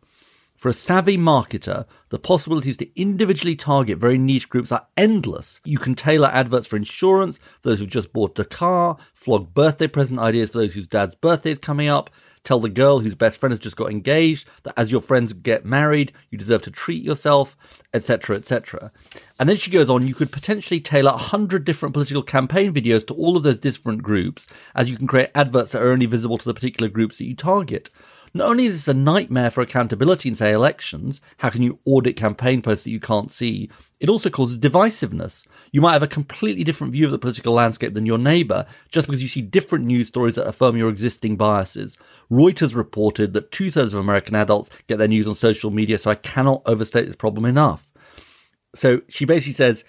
[0.56, 5.60] For a savvy marketer, the possibilities to individually target very niche groups are endless.
[5.66, 9.88] You can tailor adverts for insurance, for those who've just bought a car, flog birthday
[9.88, 12.10] present ideas for those whose dad's birthday is coming up,
[12.46, 15.66] tell the girl whose best friend has just got engaged that as your friends get
[15.66, 17.58] married, you deserve to treat yourself,
[17.94, 18.94] etc., etc.
[19.38, 23.14] And then she goes on, you could potentially tailor 100 different political campaign videos to
[23.14, 26.46] all of those different groups, as you can create adverts that are only visible to
[26.46, 27.90] the particular groups that you target.
[28.36, 32.18] Not only is this a nightmare for accountability in, say, elections, how can you audit
[32.18, 33.70] campaign posts that you can't see?
[34.02, 35.48] It also causes divisiveness.
[35.72, 39.08] You might have a completely different view of the political landscape than your neighbour just
[39.08, 41.98] because you see different news stories that affirm your existing biases.
[42.30, 46.12] Reuters reported that two thirds of American adults get their news on social media, so
[46.12, 47.94] I cannot overstate this problem enough.
[48.76, 49.86] So she basically says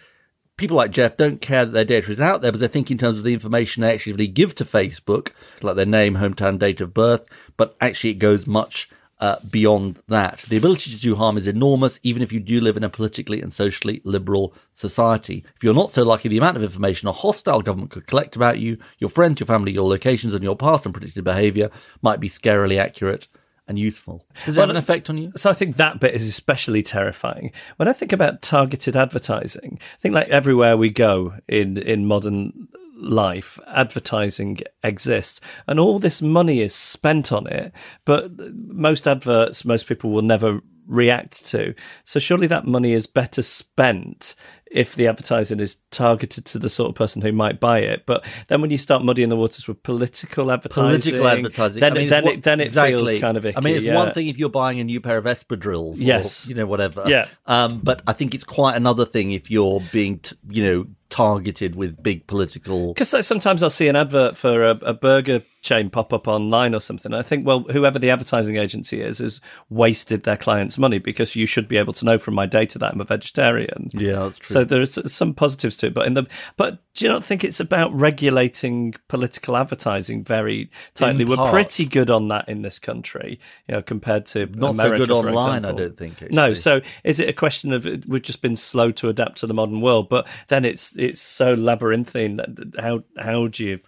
[0.57, 2.99] people like Geoff don't care that their data is out there, but they think in
[2.99, 5.31] terms of the information they actually give to Facebook,
[5.63, 7.27] like their name, hometown, date of birth,
[7.57, 8.89] but actually it goes much
[9.19, 10.41] uh, beyond that.
[10.41, 13.41] The ability to do harm is enormous, even if you do live in a politically
[13.41, 15.45] and socially liberal society.
[15.57, 18.59] If you're not so lucky, the amount of information a hostile government could collect about
[18.59, 21.71] you, your friends, your family, your locations, and your past and predicted behaviour
[22.03, 23.29] might be scarily accurate
[23.69, 24.25] and useful.
[24.45, 25.33] Does it have an effect on you?
[25.37, 27.53] So I think that bit is especially terrifying.
[27.77, 32.69] When I think about targeted advertising, I think like everywhere we go in in modern
[32.97, 37.73] life, advertising exists, and all this money is spent on it.
[38.05, 41.75] But most adverts, most people will never react to.
[42.05, 44.35] So surely that money is better spent
[44.77, 48.05] if the advertising is targeted to the sort of person who might buy it.
[48.07, 51.81] But then when you start muddying the waters with political advertising, Political advertising.
[51.81, 52.97] then I mean, it, it's then what- it then it exactly.
[53.12, 53.57] feels kind of icky.
[53.57, 53.95] I mean, it's yeah.
[53.95, 56.47] one thing if you're buying a new pair of espadrilles, or, Yes.
[56.47, 57.05] you know, whatever.
[57.07, 57.27] Yeah.
[57.47, 61.75] Um, but I think it's quite another thing if you're being, t- you know, targeted
[61.77, 62.95] with big political.
[62.95, 66.81] Because sometimes I'll see an advert for a, a burger chain pop up online or
[66.81, 67.13] something.
[67.13, 71.45] I think, well, whoever the advertising agency is, has wasted their clients' money because you
[71.45, 73.91] should be able to know from my data that I'm a vegetarian.
[73.93, 74.55] Yeah, that's true.
[74.55, 76.27] So there's some positives to it, but in the
[76.57, 81.23] but do you not think it's about regulating political advertising very tightly?
[81.23, 81.51] In We're part.
[81.51, 83.39] pretty good on that in this country,
[83.69, 87.29] you know, compared to Not so good online, I don't think, No, so is it
[87.29, 90.09] a question of we've just been slow to adapt to the modern world?
[90.09, 92.37] But then it's it's so labyrinthine.
[92.37, 93.81] That, how how do you?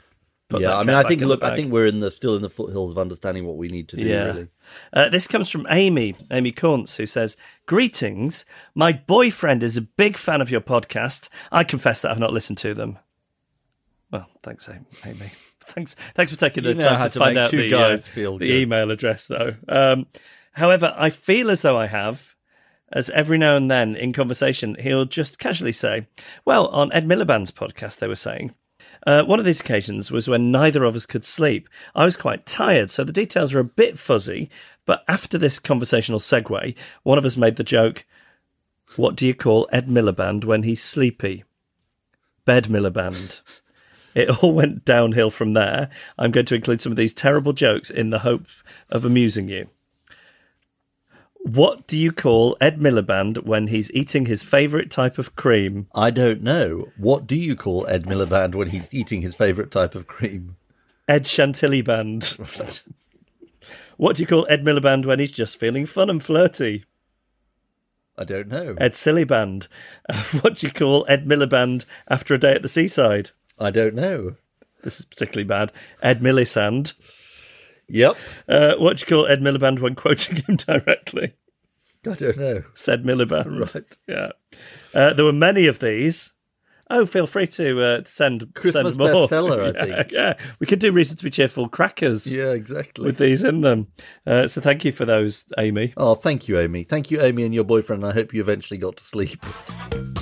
[0.49, 2.41] Put yeah, that I mean, I think look, I think we're in the still in
[2.41, 4.03] the foothills of understanding what we need to do.
[4.03, 4.25] Yeah.
[4.25, 4.49] Really.
[4.95, 7.37] Uh, this comes from Amy, Amy Kuntz, who says,
[7.67, 8.47] Greetings.
[8.75, 11.29] My boyfriend is a big fan of your podcast.
[11.53, 12.99] I confess that I've not listened to them.
[14.11, 14.87] Well, thanks, Amy.
[15.69, 17.99] Thanks, thanks for taking the You time to, to find out the, uh,
[18.39, 19.55] the email address, though.
[19.69, 20.07] Um,
[20.53, 22.35] however, I feel as though I have,
[22.93, 26.07] as every now and then in conversation, he'll just casually say,
[26.45, 28.55] Well, on Ed Miliband's podcast, they were saying,
[29.07, 31.69] uh, one of these occasions was when neither of us could sleep.
[31.95, 34.51] I was quite tired, so the details are a bit fuzzy.
[34.85, 38.05] But after this conversational segue, one of us made the joke,
[38.97, 41.45] What do you call Ed Miliband when he's sleepy?
[42.45, 43.43] Bed Miliband.
[44.15, 45.91] It all went downhill from there.
[46.19, 48.47] I'm going to include some of these terrible jokes in the hope
[48.89, 49.69] of amusing you.
[51.49, 55.87] What do you call Ed Miliband when he's eating his favourite type of cream?
[55.95, 56.89] I don't know.
[56.99, 60.57] What do you call Ed Miliband when he's eating his favourite type of cream?
[61.09, 62.25] Ed Chantilly Band.
[63.97, 66.85] what do you call Ed Miliband when he's just feeling fun and flirty?
[68.19, 68.75] I don't know.
[68.77, 69.69] Ed Silly Band.
[70.07, 73.31] Uh, what do you call Ed Miliband after a day at the seaside?
[73.59, 74.37] I don't know.
[74.83, 75.73] This is particularly bad.
[76.03, 76.93] Ed Millisand.
[77.89, 78.17] Yep.
[78.49, 81.35] Uh, what do you call Ed Miliband when quoting him directly?
[82.07, 82.63] I don't know.
[82.75, 83.75] Said Miliband.
[83.75, 83.97] Right.
[84.07, 84.31] Yeah.
[84.95, 86.33] Uh, there were many of these.
[86.91, 89.27] Oh, feel free to uh, send Christmas send more.
[89.27, 90.13] bestseller, I Yeah, think.
[90.13, 93.05] Yeah, we could do reason to be cheerful crackers Yeah, exactly.
[93.05, 93.89] with these in them.
[94.27, 95.93] Uh, so thank you for those, Amy.
[95.97, 96.85] Oh, thank you, Amy.
[96.85, 98.07] Thank you, Amy, and your boyfriend.
[98.07, 99.45] I hope you eventually got to sleep.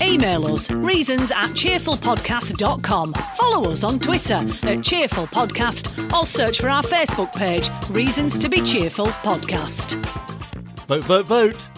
[0.03, 3.13] Email us reasons at cheerfulpodcast.com.
[3.37, 8.49] Follow us on Twitter at Cheerful Podcast or search for our Facebook page, Reasons to
[8.49, 9.95] Be Cheerful Podcast.
[10.87, 11.69] Vote, vote, vote.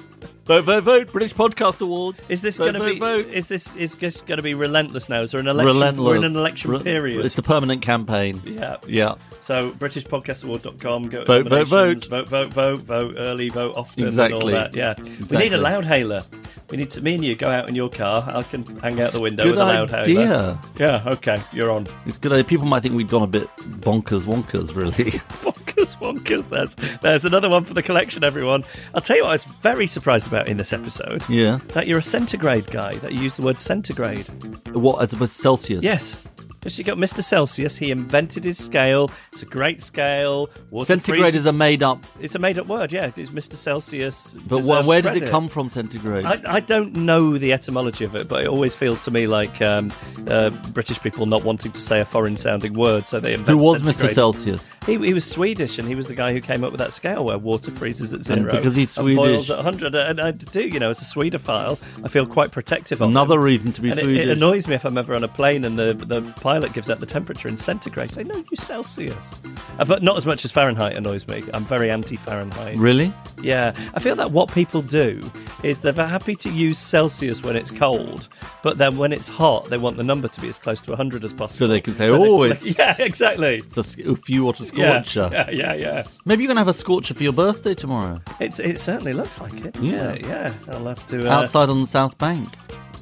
[0.50, 1.12] vote, vote, vote.
[1.12, 2.28] British Podcast Awards.
[2.28, 2.98] Is this going to be?
[2.98, 3.26] vote.
[3.28, 5.22] Is this is this going to be relentless now?
[5.22, 5.66] Is there an election?
[5.74, 6.04] Relentless.
[6.06, 7.24] We're in an election Re- period.
[7.24, 8.42] It's a permanent campaign.
[8.44, 8.76] yeah.
[8.86, 9.14] Yeah.
[9.40, 11.08] So BritishPodcastAward.com.
[11.08, 12.04] Go Vote, vote, vote.
[12.06, 14.34] vote, vote, vote, vote early, vote often, Exactly.
[14.34, 14.74] and all that.
[14.76, 14.94] Yeah,
[15.30, 16.22] we need a loud hailer.
[16.70, 17.00] We need to.
[17.02, 18.24] Me and you go out in your car.
[18.26, 20.60] I can hang out the window Good with a loud idea.
[20.78, 21.02] Yeah.
[21.06, 21.42] Okay.
[21.52, 21.86] You're on.
[22.06, 22.32] It's good.
[22.32, 22.44] idea.
[22.44, 24.90] People might think we've gone a bit bonkers, wonkers, really.
[25.42, 26.48] Bonkers, wonkers.
[26.48, 28.64] There's there's another one for the collection, everyone.
[28.94, 31.28] I'll tell you what I was very surprised about in this episode.
[31.28, 31.58] yeah.
[31.74, 32.94] That you're a centigrade guy.
[32.96, 34.26] That you use the word centigrade.
[34.74, 35.82] What, as opposed to Celsius?
[35.82, 36.22] Yes.
[36.60, 37.22] Because you got Mr.
[37.22, 37.78] Celsius.
[37.78, 39.10] He invented his scale.
[39.32, 40.50] It's a great scale.
[40.70, 42.04] Water Centigrade freezes- is a made up.
[42.20, 42.92] It's a made-up word.
[42.92, 43.54] Yeah, it's Mr.
[43.54, 44.36] Celsius.
[44.46, 46.24] But wh- where does it come from, centigrade?
[46.26, 49.62] I, I don't know the etymology of it, but it always feels to me like
[49.62, 49.90] um,
[50.28, 53.36] uh, British people not wanting to say a foreign-sounding word, so they.
[53.38, 54.08] Who was Mr.
[54.10, 54.70] Celsius?
[54.84, 57.24] He, he was Swedish, and he was the guy who came up with that scale
[57.24, 59.94] where water freezes at And zero because he's and boils at 100.
[59.94, 63.44] And I do, you know, as a Swedophile, I feel quite protective of Another him.
[63.44, 64.26] reason to be and it, Swedish.
[64.26, 66.98] it annoys me if I'm ever on a plane and the, the pilot gives out
[66.98, 68.10] the temperature in centigrade.
[68.10, 69.36] I say, no, you Celsius.
[69.78, 71.44] Uh, but not as much as Fahrenheit annoys me.
[71.54, 72.76] I'm very anti Fahrenheit.
[72.76, 73.14] Really?
[73.40, 75.20] Yeah, I feel that what people do
[75.62, 78.26] is they're happy to use Celsius when it's cold,
[78.64, 81.24] but then when it's hot, they want the number to be as close to 100
[81.24, 81.50] as possible.
[81.56, 83.58] So they can say, they "Oh, it's- yeah, exactly.
[83.58, 85.30] It's a, s- if you want a Yeah, scorcher.
[85.32, 86.02] yeah, yeah, yeah.
[86.24, 88.20] Maybe you're going to have a scorcher for your birthday tomorrow.
[88.40, 89.76] It's, it certainly looks like it.
[89.80, 90.10] Yeah.
[90.14, 90.22] it?
[90.22, 90.52] yeah.
[90.68, 91.28] I'll have to.
[91.28, 92.48] Uh, Outside on the South Bank.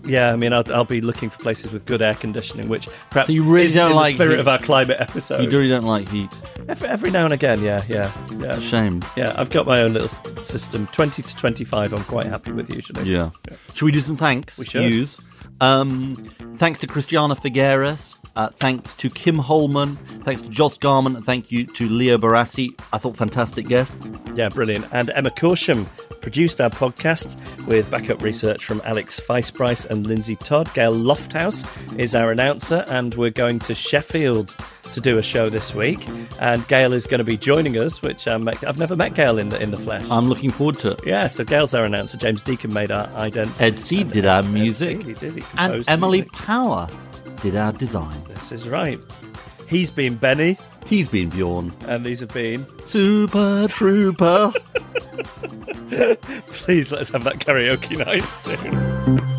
[0.05, 3.27] Yeah, I mean, I'll, I'll be looking for places with good air conditioning, which perhaps
[3.29, 4.41] So you really isn't don't in like the spirit heat?
[4.41, 5.43] of our climate episode.
[5.43, 6.31] You really don't like heat.
[6.69, 8.59] Every, every now and again, yeah, yeah, yeah.
[8.59, 9.03] Shame.
[9.17, 10.87] Yeah, I've got my own little s- system.
[10.89, 13.05] 20 to 25, I'm quite happy with usually.
[13.11, 13.31] Yeah.
[13.75, 14.59] Should we do some thanks?
[14.59, 14.83] We should.
[14.85, 15.21] Use.
[15.61, 16.15] Um,
[16.57, 18.19] thanks to Christiana Figueres.
[18.37, 19.97] Uh, thanks to Kim Holmén.
[20.23, 21.21] Thanks to Joss Garman.
[21.23, 22.79] Thank you to Leo Barasi.
[22.93, 23.97] I thought fantastic guest.
[24.35, 24.87] Yeah, brilliant.
[24.93, 25.87] And Emma Corsham
[26.21, 27.37] produced our podcast
[27.67, 30.73] with backup research from Alex Feisprice and Lindsay Todd.
[30.75, 31.67] Gail Lofthouse
[31.99, 34.55] is our announcer, and we're going to Sheffield
[34.93, 36.07] to do a show this week.
[36.41, 39.49] And Gail is going to be joining us, which um, I've never met Gail in
[39.51, 40.05] the in the flesh.
[40.11, 41.01] I'm looking forward to it.
[41.07, 42.17] yeah, so Gail's our announcer.
[42.19, 43.65] James Deacon made our identity.
[43.65, 45.03] Ed Seed did our music.
[45.03, 45.45] Seed, did.
[45.57, 46.33] And Emily music.
[46.39, 46.89] Power
[47.41, 48.23] did our design.
[48.25, 48.99] This is right.
[49.69, 51.73] He's been Benny, He's been Bjorn.
[51.87, 52.67] and these have been.
[52.85, 54.51] Super Trooper.
[56.47, 59.38] Please let us have that karaoke night soon.